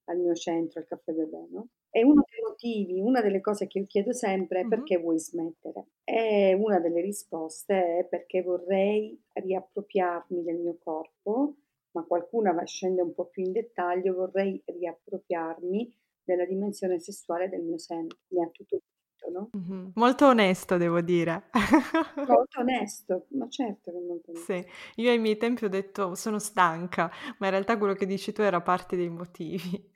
[0.05, 1.67] al mio centro, al Caffè Bebè, no?
[1.93, 5.87] E uno dei motivi, una delle cose che io chiedo sempre è perché vuoi smettere?
[6.05, 11.55] E una delle risposte è perché vorrei riappropriarmi del mio corpo,
[11.91, 17.61] ma qualcuna va scende un po' più in dettaglio, vorrei riappropriarmi della dimensione sessuale del
[17.61, 18.07] mio seno.
[18.29, 18.79] Ne ha tutto
[19.29, 19.49] no?
[19.51, 19.91] Mh-mh.
[19.95, 21.49] Molto onesto devo dire.
[22.25, 24.53] Molto onesto, ma certo che molto onesto.
[24.53, 24.65] Sì,
[25.01, 28.41] io ai miei tempi ho detto: "Sono stanca", ma in realtà quello che dici tu
[28.41, 29.89] era parte dei motivi.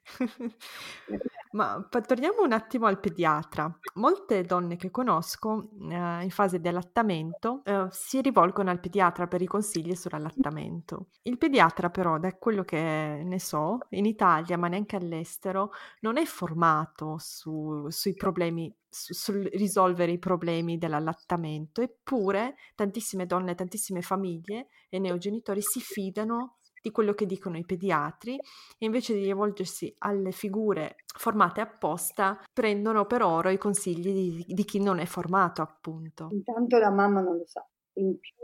[1.56, 3.74] Ma torniamo un attimo al pediatra.
[3.94, 9.42] Molte donne che conosco, ehm, in fase di allattamento, ehm, si rivolgono al pediatra per
[9.42, 11.08] i consigli sull'allattamento.
[11.22, 16.26] Il pediatra però, da quello che ne so, in Italia, ma neanche all'estero, non è
[16.26, 24.68] formato su sui problemi su sul risolvere i problemi dell'allattamento, eppure tantissime donne, tantissime famiglie
[24.90, 30.32] e neogenitori si fidano di quello che dicono i pediatri e invece di rivolgersi alle
[30.32, 36.30] figure formate apposta prendono per oro i consigli di, di chi non è formato appunto.
[36.32, 38.36] Intanto la mamma non lo sa, in più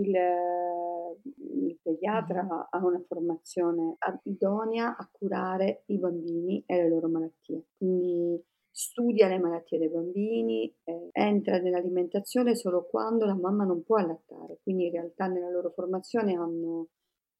[0.00, 0.14] il,
[1.58, 2.60] il pediatra mm-hmm.
[2.70, 8.40] ha una formazione idonea a curare i bambini e le loro malattie, quindi
[8.70, 14.60] studia le malattie dei bambini, eh, entra nell'alimentazione solo quando la mamma non può allattare,
[14.62, 16.86] quindi in realtà nella loro formazione hanno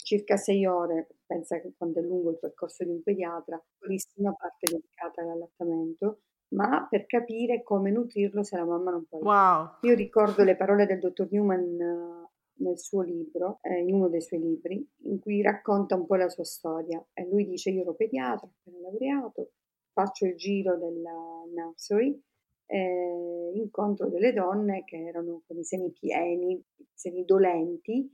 [0.03, 4.71] circa sei ore, pensa che quando è lungo il percorso di un pediatra, piccolissima parte
[4.71, 6.21] dedicata all'allattamento,
[6.55, 9.21] ma per capire come nutrirlo se la mamma non può.
[9.21, 9.79] Wow.
[9.83, 14.21] Io ricordo le parole del dottor Newman uh, nel suo libro, eh, in uno dei
[14.21, 17.03] suoi libri, in cui racconta un po' la sua storia.
[17.13, 19.53] E lui dice: Io ero pediatra, appena laureato,
[19.93, 22.21] faccio il giro della nursery,
[22.67, 26.63] eh, incontro delle donne che erano con i seni pieni,
[26.93, 28.11] seni dolenti,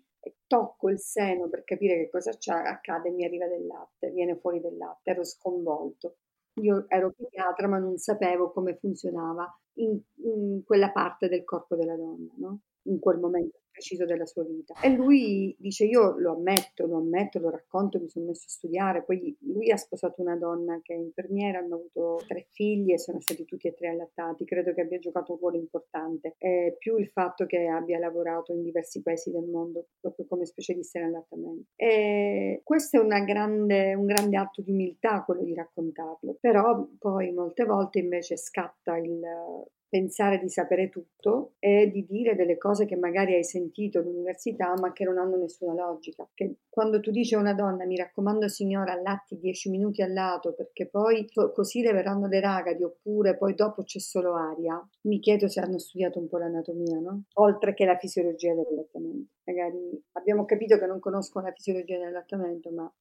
[0.46, 4.60] tocco il seno per capire che cosa c'è, accade, mi arriva del latte, viene fuori
[4.60, 6.16] del latte, ero sconvolto.
[6.60, 11.96] Io ero pediatra ma non sapevo come funzionava in, in quella parte del corpo della
[11.96, 12.60] donna, no?
[12.88, 14.74] in quel momento preciso della sua vita.
[14.82, 19.04] E lui dice: Io lo ammetto, lo ammetto, lo racconto, mi sono messo a studiare.
[19.04, 23.20] Poi lui ha sposato una donna che è infermiera, hanno avuto tre figli e sono
[23.20, 24.44] stati tutti e tre allattati.
[24.44, 26.34] Credo che abbia giocato un ruolo importante.
[26.38, 30.98] Eh, più il fatto che abbia lavorato in diversi paesi del mondo proprio come specialista
[30.98, 31.70] in allattamento.
[31.76, 36.36] E questo è grande, un grande atto di umiltà, quello di raccontarlo.
[36.40, 39.20] Però poi molte volte invece scatta il
[39.88, 44.92] pensare di sapere tutto e di dire delle cose che magari hai sentito all'università ma
[44.92, 46.28] che non hanno nessuna logica.
[46.34, 50.52] Che quando tu dici a una donna mi raccomando signora allatti 10 minuti al lato
[50.52, 55.48] perché poi così le verranno le ragadi oppure poi dopo c'è solo aria, mi chiedo
[55.48, 57.24] se hanno studiato un po' l'anatomia, no?
[57.34, 59.32] Oltre che la fisiologia dell'allattamento.
[59.44, 62.92] Magari abbiamo capito che non conoscono la fisiologia dell'allattamento ma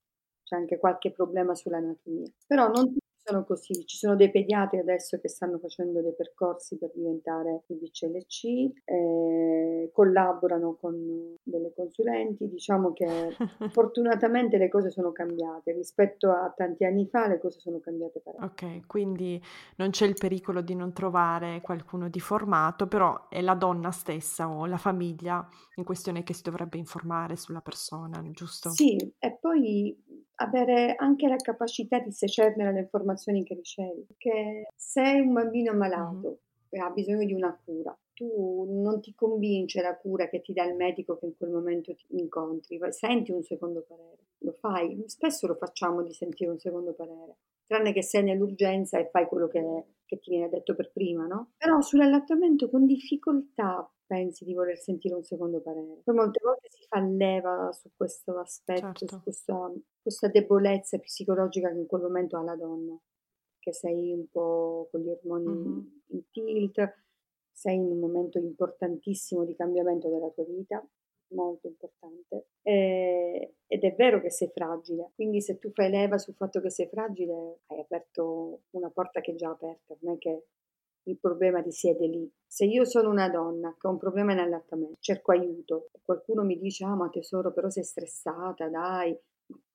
[0.43, 2.31] c'è anche qualche problema sull'anatomia.
[2.47, 2.95] Però non
[3.27, 7.73] sono così, ci sono dei pediatri adesso che stanno facendo dei percorsi per diventare i
[7.75, 13.35] BCLC, eh, collaborano con delle consulenti, diciamo che
[13.73, 18.45] fortunatamente le cose sono cambiate rispetto a tanti anni fa, le cose sono cambiate parecchio.
[18.47, 19.41] Ok, quindi
[19.75, 24.47] non c'è il pericolo di non trovare qualcuno di formato, però è la donna stessa
[24.47, 28.69] o la famiglia in questione che si dovrebbe informare sulla persona, giusto?
[28.69, 29.97] Sì, e poi
[30.37, 34.05] avere anche la capacità di secernere le informazioni che ricevi.
[34.07, 39.81] Perché se un bambino malato e ha bisogno di una cura, tu non ti convince
[39.81, 43.43] la cura che ti dà il medico che in quel momento ti incontri, senti un
[43.43, 48.23] secondo parere, lo fai, spesso lo facciamo di sentire un secondo parere, tranne che sei
[48.23, 49.61] nell'urgenza e fai quello che,
[50.05, 51.51] che ti viene detto per prima, no?
[51.57, 56.01] Però sull'allattamento con difficoltà pensi di voler sentire un secondo parere.
[56.03, 59.07] Poi molte volte si fa leva su questo aspetto, certo.
[59.07, 62.97] su questa, questa, debolezza psicologica che in quel momento ha la donna,
[63.59, 65.85] che sei un po' con gli ormoni mm-hmm.
[66.07, 66.95] in tilt,
[67.51, 70.83] sei in un momento importantissimo di cambiamento della tua vita,
[71.29, 76.35] molto importante, e, ed è vero che sei fragile, quindi se tu fai leva sul
[76.35, 80.45] fatto che sei fragile hai aperto una porta che è già aperta, non è che
[81.09, 82.29] il problema risiede lì.
[82.45, 86.85] Se io sono una donna che ho un problema nell'allattamento, cerco aiuto, qualcuno mi dice,
[86.85, 89.17] ah ma tesoro, però sei stressata, dai,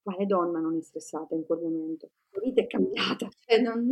[0.03, 2.11] quale donna non è stressata in quel momento?
[2.31, 3.89] La vita è cambiata, cioè non...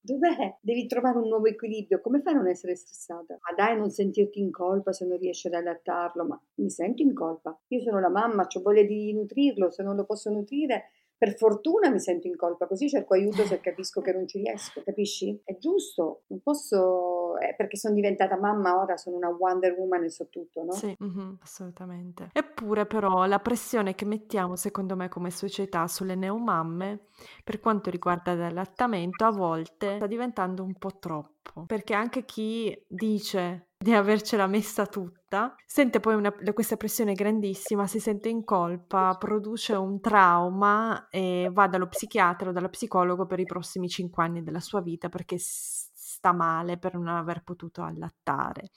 [0.00, 0.58] Dov'è?
[0.60, 2.00] Devi trovare un nuovo equilibrio.
[2.00, 3.38] Come fai a non essere stressata?
[3.40, 7.14] Ma dai, non sentirti in colpa se non riesci ad allattarlo, ma mi sento in
[7.14, 7.58] colpa.
[7.68, 11.90] Io sono la mamma, ho voglia di nutrirlo, se non lo posso nutrire per fortuna
[11.90, 15.40] mi sento in colpa, così cerco aiuto se capisco che non ci riesco, capisci?
[15.44, 20.10] È giusto, non posso, eh, perché sono diventata mamma, ora sono una Wonder Woman e
[20.10, 20.70] so tutto, no?
[20.70, 22.30] Sì, mm-hmm, assolutamente.
[22.32, 27.06] Eppure però la pressione che mettiamo, secondo me, come società sulle neomamme,
[27.42, 33.67] per quanto riguarda l'allattamento, a volte sta diventando un po' troppo, perché anche chi dice
[33.80, 39.74] di avercela messa tutta, sente poi una, questa pressione grandissima, si sente in colpa, produce
[39.74, 44.58] un trauma e va dallo psichiatra o dallo psicologo per i prossimi cinque anni della
[44.58, 48.70] sua vita perché sta male per non aver potuto allattare.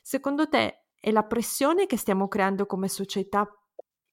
[0.00, 3.46] Secondo te è la pressione che stiamo creando come società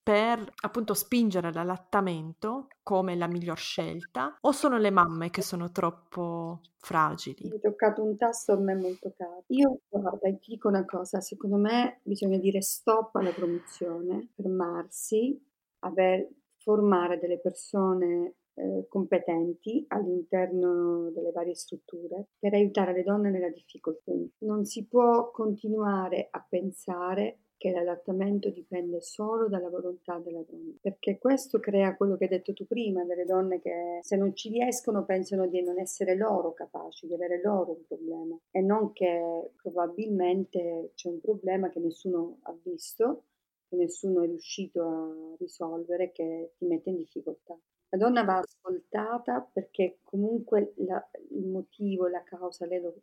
[0.03, 6.61] per appunto spingere all'allattamento come la miglior scelta o sono le mamme che sono troppo
[6.77, 7.49] fragili?
[7.51, 9.43] Hai toccato un tasto a me molto caro.
[9.47, 15.39] Io guarda, ti dico una cosa, secondo me bisogna dire stop alla promozione, fermarsi,
[15.79, 23.49] aver, formare delle persone eh, competenti all'interno delle varie strutture per aiutare le donne nella
[23.49, 24.11] difficoltà.
[24.39, 31.19] Non si può continuare a pensare che l'allattamento dipende solo dalla volontà della donna, perché
[31.19, 35.05] questo crea quello che hai detto tu prima, delle donne che se non ci riescono
[35.05, 40.93] pensano di non essere loro capaci, di avere loro un problema e non che probabilmente
[40.95, 43.25] c'è un problema che nessuno ha visto,
[43.69, 47.55] che nessuno è riuscito a risolvere, che ti mette in difficoltà.
[47.89, 52.95] La donna va ascoltata perché comunque la, il motivo, la causa, lei, lo,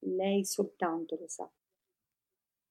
[0.00, 1.50] lei soltanto lo sa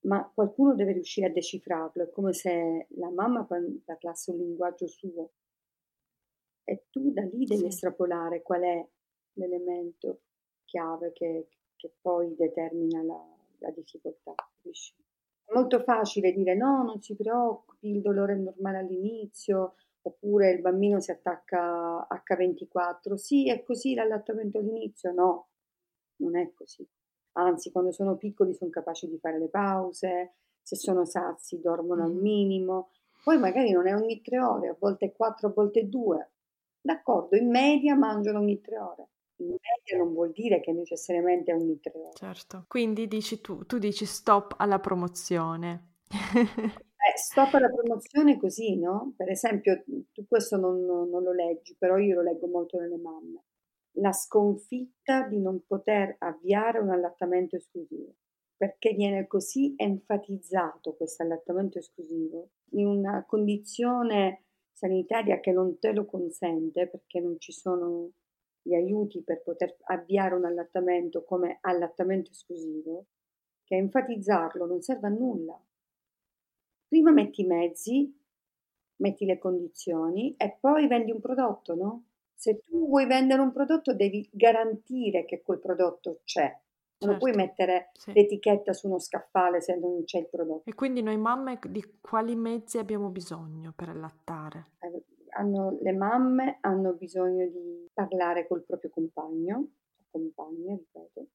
[0.03, 5.31] ma qualcuno deve riuscire a decifrarlo, è come se la mamma parlasse un linguaggio suo
[6.63, 7.65] e tu da lì devi sì.
[7.65, 8.87] estrapolare qual è
[9.33, 10.21] l'elemento
[10.65, 13.21] chiave che, che poi determina la,
[13.59, 14.33] la difficoltà.
[14.35, 14.95] Capisci?
[15.43, 20.61] È molto facile dire no, non si preoccupi, il dolore è normale all'inizio, oppure il
[20.61, 25.49] bambino si attacca H24, sì, è così l'allattamento all'inizio, no,
[26.17, 26.87] non è così
[27.33, 32.13] anzi quando sono piccoli sono capaci di fare le pause, se sono sazi dormono al
[32.13, 32.89] minimo,
[33.23, 36.31] Poi magari non è ogni tre ore, a volte quattro, a volte due.
[36.81, 39.07] D'accordo, in media mangiano ogni tre ore.
[39.37, 42.11] In media non vuol dire che necessariamente ogni tre ore.
[42.11, 45.95] Certo, quindi dici tu, tu dici stop alla promozione.
[47.03, 49.13] Eh, stop alla promozione così, no?
[49.17, 52.95] Per esempio, tu questo non, non, non lo leggi, però io lo leggo molto nelle
[52.97, 53.43] mamme.
[53.97, 58.15] La sconfitta di non poter avviare un allattamento esclusivo,
[58.55, 66.05] perché viene così enfatizzato questo allattamento esclusivo in una condizione sanitaria che non te lo
[66.05, 68.11] consente, perché non ci sono
[68.61, 73.05] gli aiuti per poter avviare un allattamento come allattamento esclusivo,
[73.63, 75.61] che enfatizzarlo non serve a nulla
[76.93, 78.15] prima metti i mezzi,
[78.97, 82.03] metti le condizioni e poi vendi un prodotto, no?
[82.33, 86.61] Se tu vuoi vendere un prodotto devi garantire che quel prodotto c'è.
[87.03, 88.13] Non certo, puoi mettere sì.
[88.13, 90.69] l'etichetta su uno scaffale se non c'è il prodotto.
[90.69, 94.71] E quindi noi mamme di quali mezzi abbiamo bisogno per allattare?
[94.79, 95.03] Eh,
[95.35, 99.71] hanno, le mamme hanno bisogno di parlare col proprio compagno,
[100.09, 101.27] compagna, ripeto,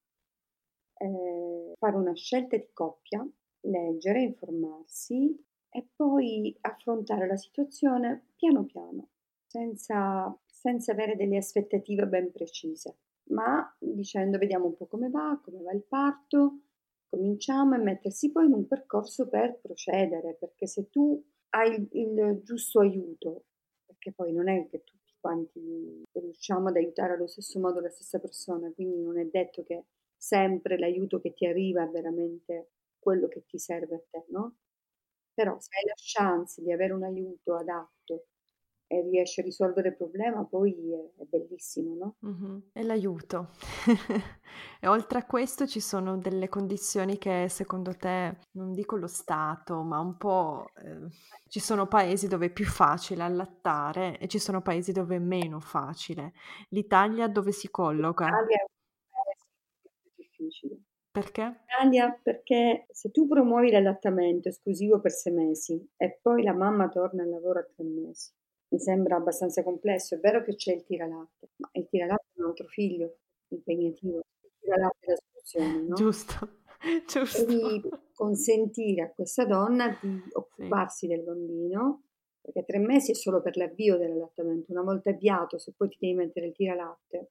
[0.98, 3.26] eh, fare una scelta di coppia,
[3.60, 9.08] leggere, informarsi, e poi affrontare la situazione piano piano,
[9.46, 12.96] senza, senza avere delle aspettative ben precise,
[13.30, 16.62] ma dicendo vediamo un po' come va, come va il parto,
[17.08, 22.40] cominciamo a mettersi poi in un percorso per procedere, perché se tu hai il, il
[22.42, 23.44] giusto aiuto,
[23.86, 28.18] perché poi non è che tutti quanti riusciamo ad aiutare allo stesso modo la stessa
[28.18, 29.84] persona, quindi non è detto che
[30.16, 34.56] sempre l'aiuto che ti arriva è veramente quello che ti serve a te, no?
[35.34, 38.26] Però se hai la chance di avere un aiuto adatto
[38.88, 42.16] e riesci a risolvere il problema, poi è, è bellissimo, no?
[42.26, 42.58] Mm-hmm.
[42.72, 43.50] E l'aiuto.
[44.80, 49.82] e oltre a questo ci sono delle condizioni che secondo te, non dico lo Stato,
[49.82, 50.70] ma un po'...
[50.82, 55.20] Eh, ci sono paesi dove è più facile allattare e ci sono paesi dove è
[55.20, 56.32] meno facile.
[56.70, 58.24] L'Italia dove si colloca?
[58.24, 60.82] L'Italia è difficile
[61.18, 61.62] perché?
[61.64, 67.24] Italia perché se tu promuovi l'allattamento esclusivo per sei mesi e poi la mamma torna
[67.24, 68.30] al lavoro a tre mesi,
[68.68, 70.14] mi sembra abbastanza complesso.
[70.14, 74.18] È vero che c'è il tiralatte, ma il tiralatte è un altro figlio impegnativo.
[74.42, 75.94] Il tiralatte è la soluzione, no?
[75.94, 76.48] Giusto,
[77.06, 77.44] giusto.
[77.44, 81.08] Quindi consentire a questa donna di occuparsi sì.
[81.08, 82.02] del bambino,
[82.40, 84.72] perché tre mesi è solo per l'avvio dell'allattamento.
[84.72, 87.30] Una volta avviato, se poi ti devi mettere il tiralatte,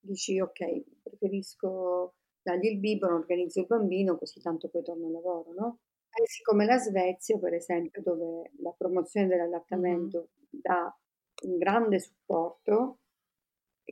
[0.00, 5.52] dici ok, preferisco dagli il biberon, organizzo il bambino, così tanto poi torno al lavoro,
[5.52, 5.78] no?
[6.14, 10.96] Paesi come la Svezia, per esempio, dove la promozione dell'allattamento dà
[11.44, 13.00] un grande supporto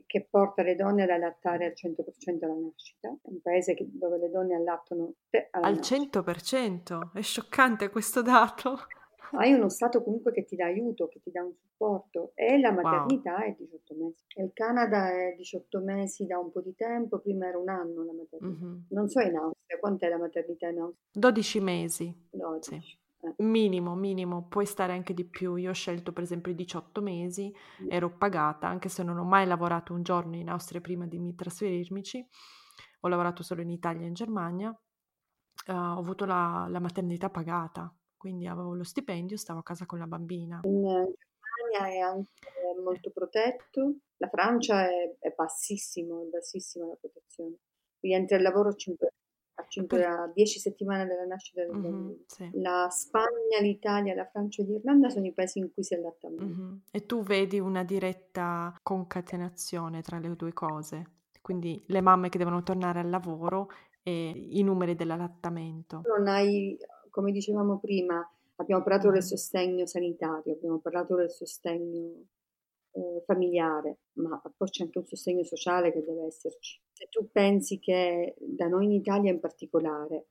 [0.05, 4.17] che porta le donne ad allattare al 100% alla nascita, è un paese che, dove
[4.17, 5.13] le donne allattano
[5.51, 6.19] alla al nascita.
[6.21, 7.11] 100%?
[7.13, 8.87] È scioccante questo dato
[9.35, 12.71] hai uno Stato comunque che ti dà aiuto, che ti dà un supporto e la
[12.71, 13.41] maternità wow.
[13.41, 14.23] è 18 mesi.
[14.37, 18.13] Il Canada è 18 mesi da un po' di tempo, prima era un anno la
[18.13, 18.65] maternità.
[18.65, 18.79] Mm-hmm.
[18.89, 21.09] Non so in Austria, quant'è la maternità in Austria?
[21.11, 22.27] 12 mesi.
[22.31, 22.69] 12.
[22.69, 23.01] Sì.
[23.25, 23.43] Eh.
[23.43, 25.55] Minimo, minimo, puoi stare anche di più.
[25.55, 27.53] Io ho scelto per esempio i 18 mesi,
[27.83, 27.87] mm.
[27.89, 32.25] ero pagata, anche se non ho mai lavorato un giorno in Austria prima di trasferirmici,
[32.99, 37.93] ho lavorato solo in Italia e in Germania, uh, ho avuto la, la maternità pagata,
[38.23, 40.61] quindi avevo lo stipendio, stavo a casa con la bambina.
[40.63, 42.49] In Germania è anche
[42.81, 47.57] molto protetto, la Francia è, è bassissimo, è bassissima la protezione.
[47.99, 49.09] Rientri al lavoro a 5
[49.55, 50.07] a, 5, per...
[50.07, 51.97] a 10 settimane dalla nascita del bambino.
[51.97, 52.49] Mm-hmm, sì.
[52.53, 56.45] La Spagna, l'Italia, la Francia e l'Irlanda sono i paesi in cui si allatta meno.
[56.45, 56.75] Mm-hmm.
[56.91, 61.07] E tu vedi una diretta concatenazione tra le due cose?
[61.41, 63.69] Quindi le mamme che devono tornare al lavoro
[64.01, 66.03] e i numeri dell'allattamento.
[66.05, 66.77] Non hai
[67.13, 72.25] come dicevamo prima, abbiamo parlato del sostegno sanitario, abbiamo parlato del sostegno
[72.89, 76.81] eh, familiare, ma poi c'è anche un sostegno sociale che deve esserci.
[76.91, 80.25] Se tu pensi che da noi in Italia in particolare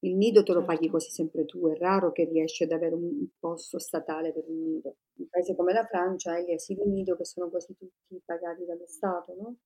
[0.00, 0.74] il nido te lo certo.
[0.74, 4.62] paghi quasi sempre tu, è raro che riesci ad avere un posto statale per un
[4.62, 4.96] nido.
[5.14, 8.64] In un paese come la Francia hai gli asili nido che sono quasi tutti pagati
[8.64, 9.56] dallo Stato, no?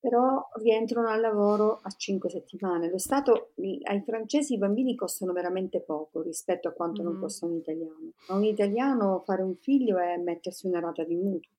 [0.00, 2.88] Però rientrano al lavoro a 5 settimane.
[2.88, 7.04] Lo Stato, ai francesi i bambini costano veramente poco rispetto a quanto mm.
[7.04, 8.12] non costa un italiano.
[8.28, 11.52] A un italiano fare un figlio è mettersi una rata di mutuo,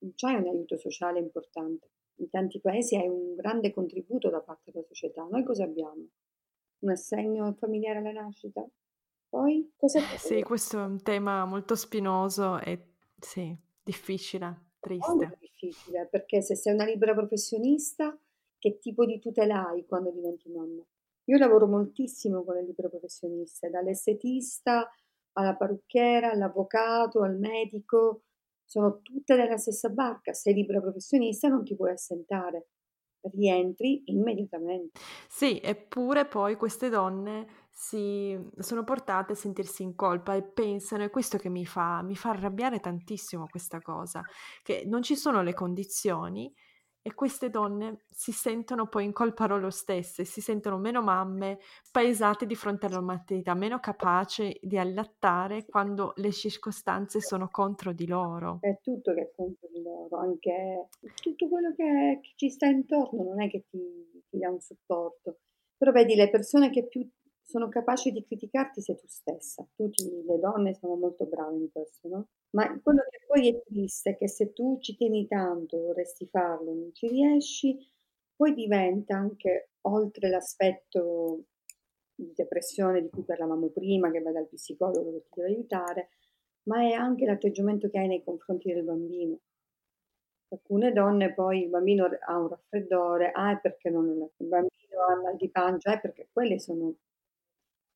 [0.00, 1.88] non c'è un aiuto sociale importante.
[2.16, 5.26] In tanti paesi hai un grande contributo da parte della società.
[5.30, 6.08] Noi cosa abbiamo?
[6.80, 8.66] Un assegno familiare alla nascita?
[9.28, 10.00] Poi cosa...
[10.00, 12.86] Sì, questo è un tema molto spinoso e
[13.18, 14.66] sì, difficile.
[14.80, 15.38] Triste.
[15.58, 18.16] Difficile perché se sei una libera professionista,
[18.58, 20.82] che tipo di tutela hai quando diventi mamma?
[21.24, 24.88] Io lavoro moltissimo con le libere professioniste, dall'estetista
[25.32, 28.22] alla parrucchiera, all'avvocato, al medico,
[28.64, 30.32] sono tutte nella stessa barca.
[30.32, 32.68] Sei libera professionista, non ti puoi assentare.
[33.20, 35.00] Rientri immediatamente.
[35.28, 41.10] Sì, eppure poi queste donne si sono portate a sentirsi in colpa e pensano, è
[41.10, 44.20] questo che mi fa, mi fa arrabbiare tantissimo questa cosa,
[44.64, 46.52] che non ci sono le condizioni
[47.00, 51.60] e queste donne si sentono poi in colpa loro stesse, si sentono meno mamme,
[51.92, 58.08] paesate di fronte alla maternità, meno capaci di allattare quando le circostanze sono contro di
[58.08, 58.58] loro.
[58.60, 60.88] È tutto che è contro di loro, anche
[61.22, 63.78] tutto quello che, che ci sta intorno non è che ti,
[64.28, 65.38] ti dà un supporto.
[65.78, 67.08] Però vedi, le persone che più
[67.48, 69.66] sono capaci di criticarti sei tu stessa.
[69.74, 72.28] Tutte le donne sono molto brave in questo, no?
[72.50, 76.74] Ma quello che poi è triste è che se tu ci tieni tanto, vorresti farlo,
[76.74, 77.78] non ci riesci,
[78.36, 81.44] poi diventa anche oltre l'aspetto
[82.14, 86.08] di depressione di cui parlavamo prima, che va dal psicologo che ti deve aiutare,
[86.64, 89.38] ma è anche l'atteggiamento che hai nei confronti del bambino.
[90.50, 95.20] Alcune donne poi il bambino ha un raffreddore, ah è perché non il bambino ha
[95.22, 96.94] mal di pancia, è perché quelle sono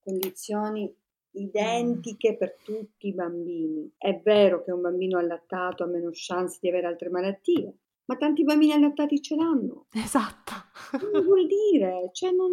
[0.02, 0.92] condizioni
[1.34, 3.90] identiche per tutti i bambini.
[3.96, 7.74] È vero che un bambino allattato ha meno chance di avere altre malattie,
[8.04, 9.86] ma tanti bambini allattati ce l'hanno.
[9.92, 10.52] Esatto.
[10.90, 12.10] Cosa vuol dire?
[12.12, 12.50] Cioè non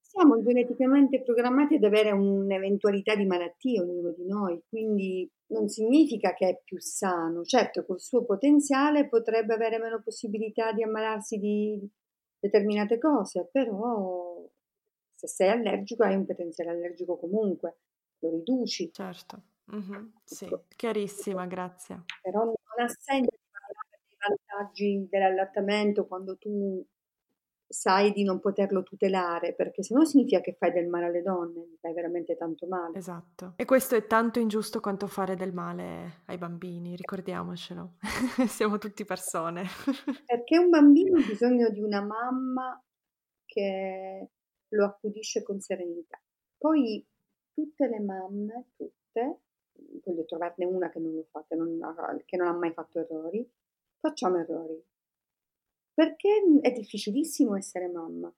[0.00, 6.48] siamo geneticamente programmati ad avere un'eventualità di malattie ognuno di noi, quindi non significa che
[6.48, 7.42] è più sano.
[7.44, 11.86] Certo, col suo potenziale potrebbe avere meno possibilità di ammalarsi di
[12.40, 14.48] determinate cose, però
[15.18, 17.78] se sei allergico hai un potenziale allergico comunque,
[18.20, 18.92] lo riduci.
[18.92, 19.42] Certo,
[19.74, 20.06] mm-hmm.
[20.22, 20.66] sì, ecco.
[20.76, 22.04] chiarissima, grazie.
[22.22, 24.16] Però non ha senso parlare dei
[24.46, 26.86] vantaggi dell'allattamento quando tu
[27.66, 31.76] sai di non poterlo tutelare, perché se no significa che fai del male alle donne,
[31.80, 32.96] fai veramente tanto male.
[32.96, 33.54] Esatto.
[33.56, 37.96] E questo è tanto ingiusto quanto fare del male ai bambini, ricordiamocelo.
[38.46, 39.64] Siamo tutti persone.
[40.24, 42.80] perché un bambino ha bisogno di una mamma
[43.44, 44.30] che
[44.70, 46.20] lo accudisce con serenità.
[46.56, 47.06] Poi
[47.52, 49.40] tutte le mamme, tutte,
[50.04, 53.00] voglio trovarne una che non lo fa, che non ha, che non ha mai fatto
[53.00, 53.48] errori,
[53.98, 54.82] facciamo errori.
[55.94, 58.32] Perché è difficilissimo essere mamma.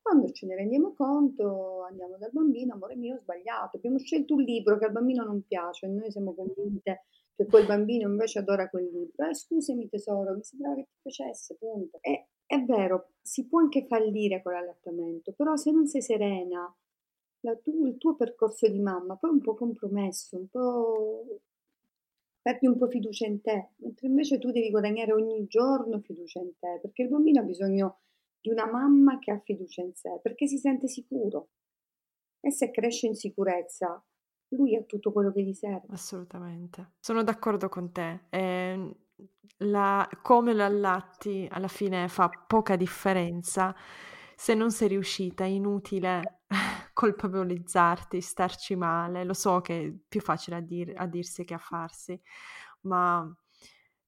[0.00, 4.42] Quando ce ne rendiamo conto, andiamo dal bambino, amore mio, ho sbagliato, abbiamo scelto un
[4.42, 7.04] libro che al bambino non piace, e noi siamo convinte
[7.34, 9.28] che quel bambino invece adora quel libro.
[9.28, 11.98] Eh, scusami tesoro, mi sembrava che ti piacesse, punto.
[12.02, 16.72] E è vero, si può anche fallire con l'allattamento, però se non sei serena,
[17.62, 21.40] tu, il tuo percorso di mamma poi è un po' compromesso, un po'
[22.40, 26.52] perdi un po' fiducia in te, mentre invece tu devi guadagnare ogni giorno fiducia in
[26.58, 28.00] te, perché il bambino ha bisogno
[28.40, 31.48] di una mamma che ha fiducia in sé, perché si sente sicuro.
[32.40, 34.04] E se cresce in sicurezza,
[34.48, 35.86] lui ha tutto quello che gli serve.
[35.88, 36.92] Assolutamente.
[37.00, 38.26] Sono d'accordo con te.
[38.28, 38.96] Eh,
[39.58, 43.74] la, come lo allatti alla fine fa poca differenza.
[44.36, 46.40] Se non sei riuscita, è inutile
[46.92, 49.24] colpevolizzarti, starci male.
[49.24, 52.20] Lo so che è più facile a, dir- a dirsi che a farsi,
[52.82, 53.32] ma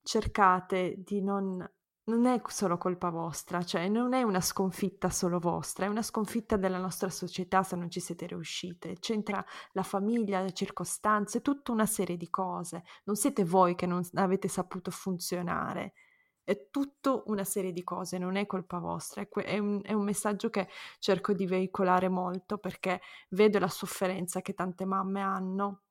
[0.03, 1.65] cercate di non
[2.07, 6.55] non è solo colpa vostra, cioè non è una sconfitta solo vostra, è una sconfitta
[6.55, 8.95] della nostra società se non ci siete riuscite.
[8.99, 9.43] C'entra
[9.73, 12.83] la famiglia, le circostanze, tutta una serie di cose.
[13.03, 15.93] Non siete voi che non avete saputo funzionare.
[16.43, 19.21] È tutta una serie di cose, non è colpa vostra.
[19.21, 23.01] È, è, un, è un messaggio che cerco di veicolare molto perché
[23.31, 25.81] vedo la sofferenza che tante mamme hanno.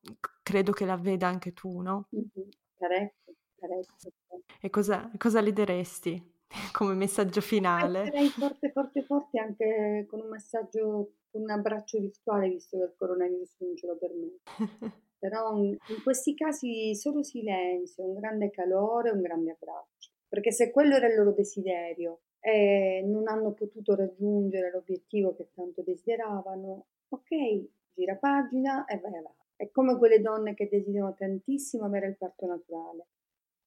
[0.42, 2.08] Credo che la veda anche tu, no?
[2.14, 2.48] Mm-hmm.
[2.78, 4.12] Parecchio, parecchio.
[4.60, 6.34] E cosa, cosa le diresti
[6.72, 8.06] come messaggio finale?
[8.06, 12.94] Sarei forte, forte, forte anche con un messaggio, con un abbraccio virtuale, visto che il
[12.96, 14.40] coronavirus non ce lo permette.
[15.18, 20.10] Però in questi casi solo silenzio, un grande calore, un grande abbraccio.
[20.28, 25.82] Perché se quello era il loro desiderio e non hanno potuto raggiungere l'obiettivo che tanto
[25.82, 29.44] desideravano, ok, gira pagina e vai avanti.
[29.56, 33.06] È come quelle donne che desiderano tantissimo avere il parto naturale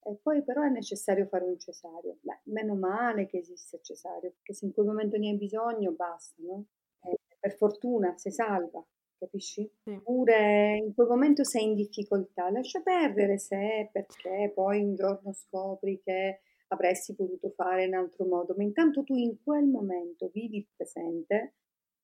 [0.04, 2.18] e poi però è necessario fare un cesario.
[2.22, 5.92] Beh, meno male che esiste il cesario, perché se in quel momento ne hai bisogno,
[5.92, 6.66] basta, no?
[7.02, 8.86] E per fortuna sei salva,
[9.18, 9.70] capisci?
[9.84, 9.92] Sì.
[9.92, 16.02] Oppure in quel momento sei in difficoltà, lascia perdere se perché poi un giorno scopri
[16.04, 20.68] che avresti potuto fare in altro modo, ma intanto tu in quel momento vivi il
[20.76, 21.56] presente,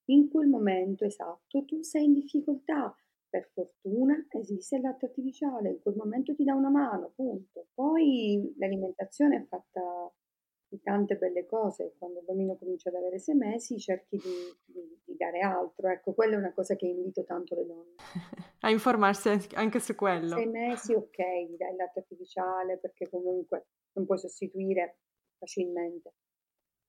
[0.06, 2.96] in quel momento esatto tu sei in difficoltà,
[3.30, 7.67] per fortuna esiste il latte artificiale, in quel momento ti dà una mano, punto.
[7.73, 10.11] Poi l'alimentazione è fatta
[10.67, 15.01] di tante belle cose, quando il bambino comincia ad avere sei mesi cerchi di, di,
[15.03, 17.95] di dare altro, ecco, quella è una cosa che invito tanto le donne.
[18.61, 20.36] a informarsi anche su quello.
[20.36, 24.97] Sei mesi ok, dai il latte artificiale perché comunque non puoi sostituire
[25.38, 26.13] facilmente,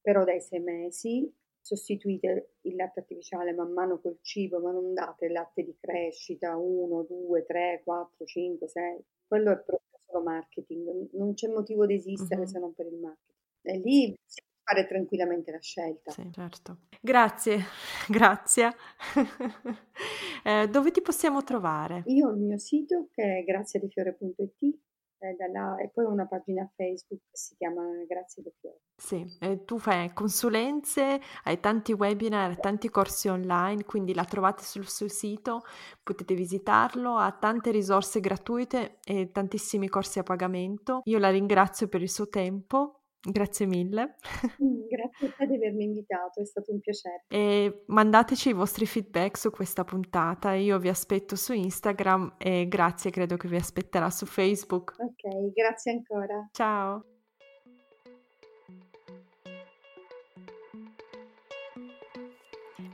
[0.00, 1.32] però dai sei mesi
[1.66, 6.56] sostituite il latte artificiale man mano col cibo, ma non date il latte di crescita
[6.56, 9.04] 1, 2, 3, 4, 5, 6.
[9.26, 12.46] Quello è proprio solo marketing, non c'è motivo di esistere uh-huh.
[12.46, 13.34] se non per il marketing.
[13.62, 16.12] E lì si può fare tranquillamente la scelta.
[16.12, 16.78] Sì, certo.
[17.00, 17.58] Grazie,
[18.08, 18.70] grazie.
[20.44, 22.04] eh, dove ti possiamo trovare?
[22.06, 24.78] Io ho il mio sito che è graziadefiore.it
[25.18, 28.80] da là, e poi una pagina Facebook che si chiama Grazie di Fiore.
[28.96, 34.88] Sì, eh, tu fai consulenze, hai tanti webinar, tanti corsi online, quindi la trovate sul
[34.88, 35.62] suo sito,
[36.02, 41.00] potete visitarlo, ha tante risorse gratuite e tantissimi corsi a pagamento.
[41.04, 44.14] Io la ringrazio per il suo tempo Grazie mille.
[44.62, 47.24] Mm, grazie a te di avermi invitato, è stato un piacere.
[47.28, 53.10] E mandateci i vostri feedback su questa puntata, io vi aspetto su Instagram e grazie,
[53.10, 54.94] credo che vi aspetterà su Facebook.
[54.98, 56.48] Ok, grazie ancora.
[56.52, 57.15] Ciao.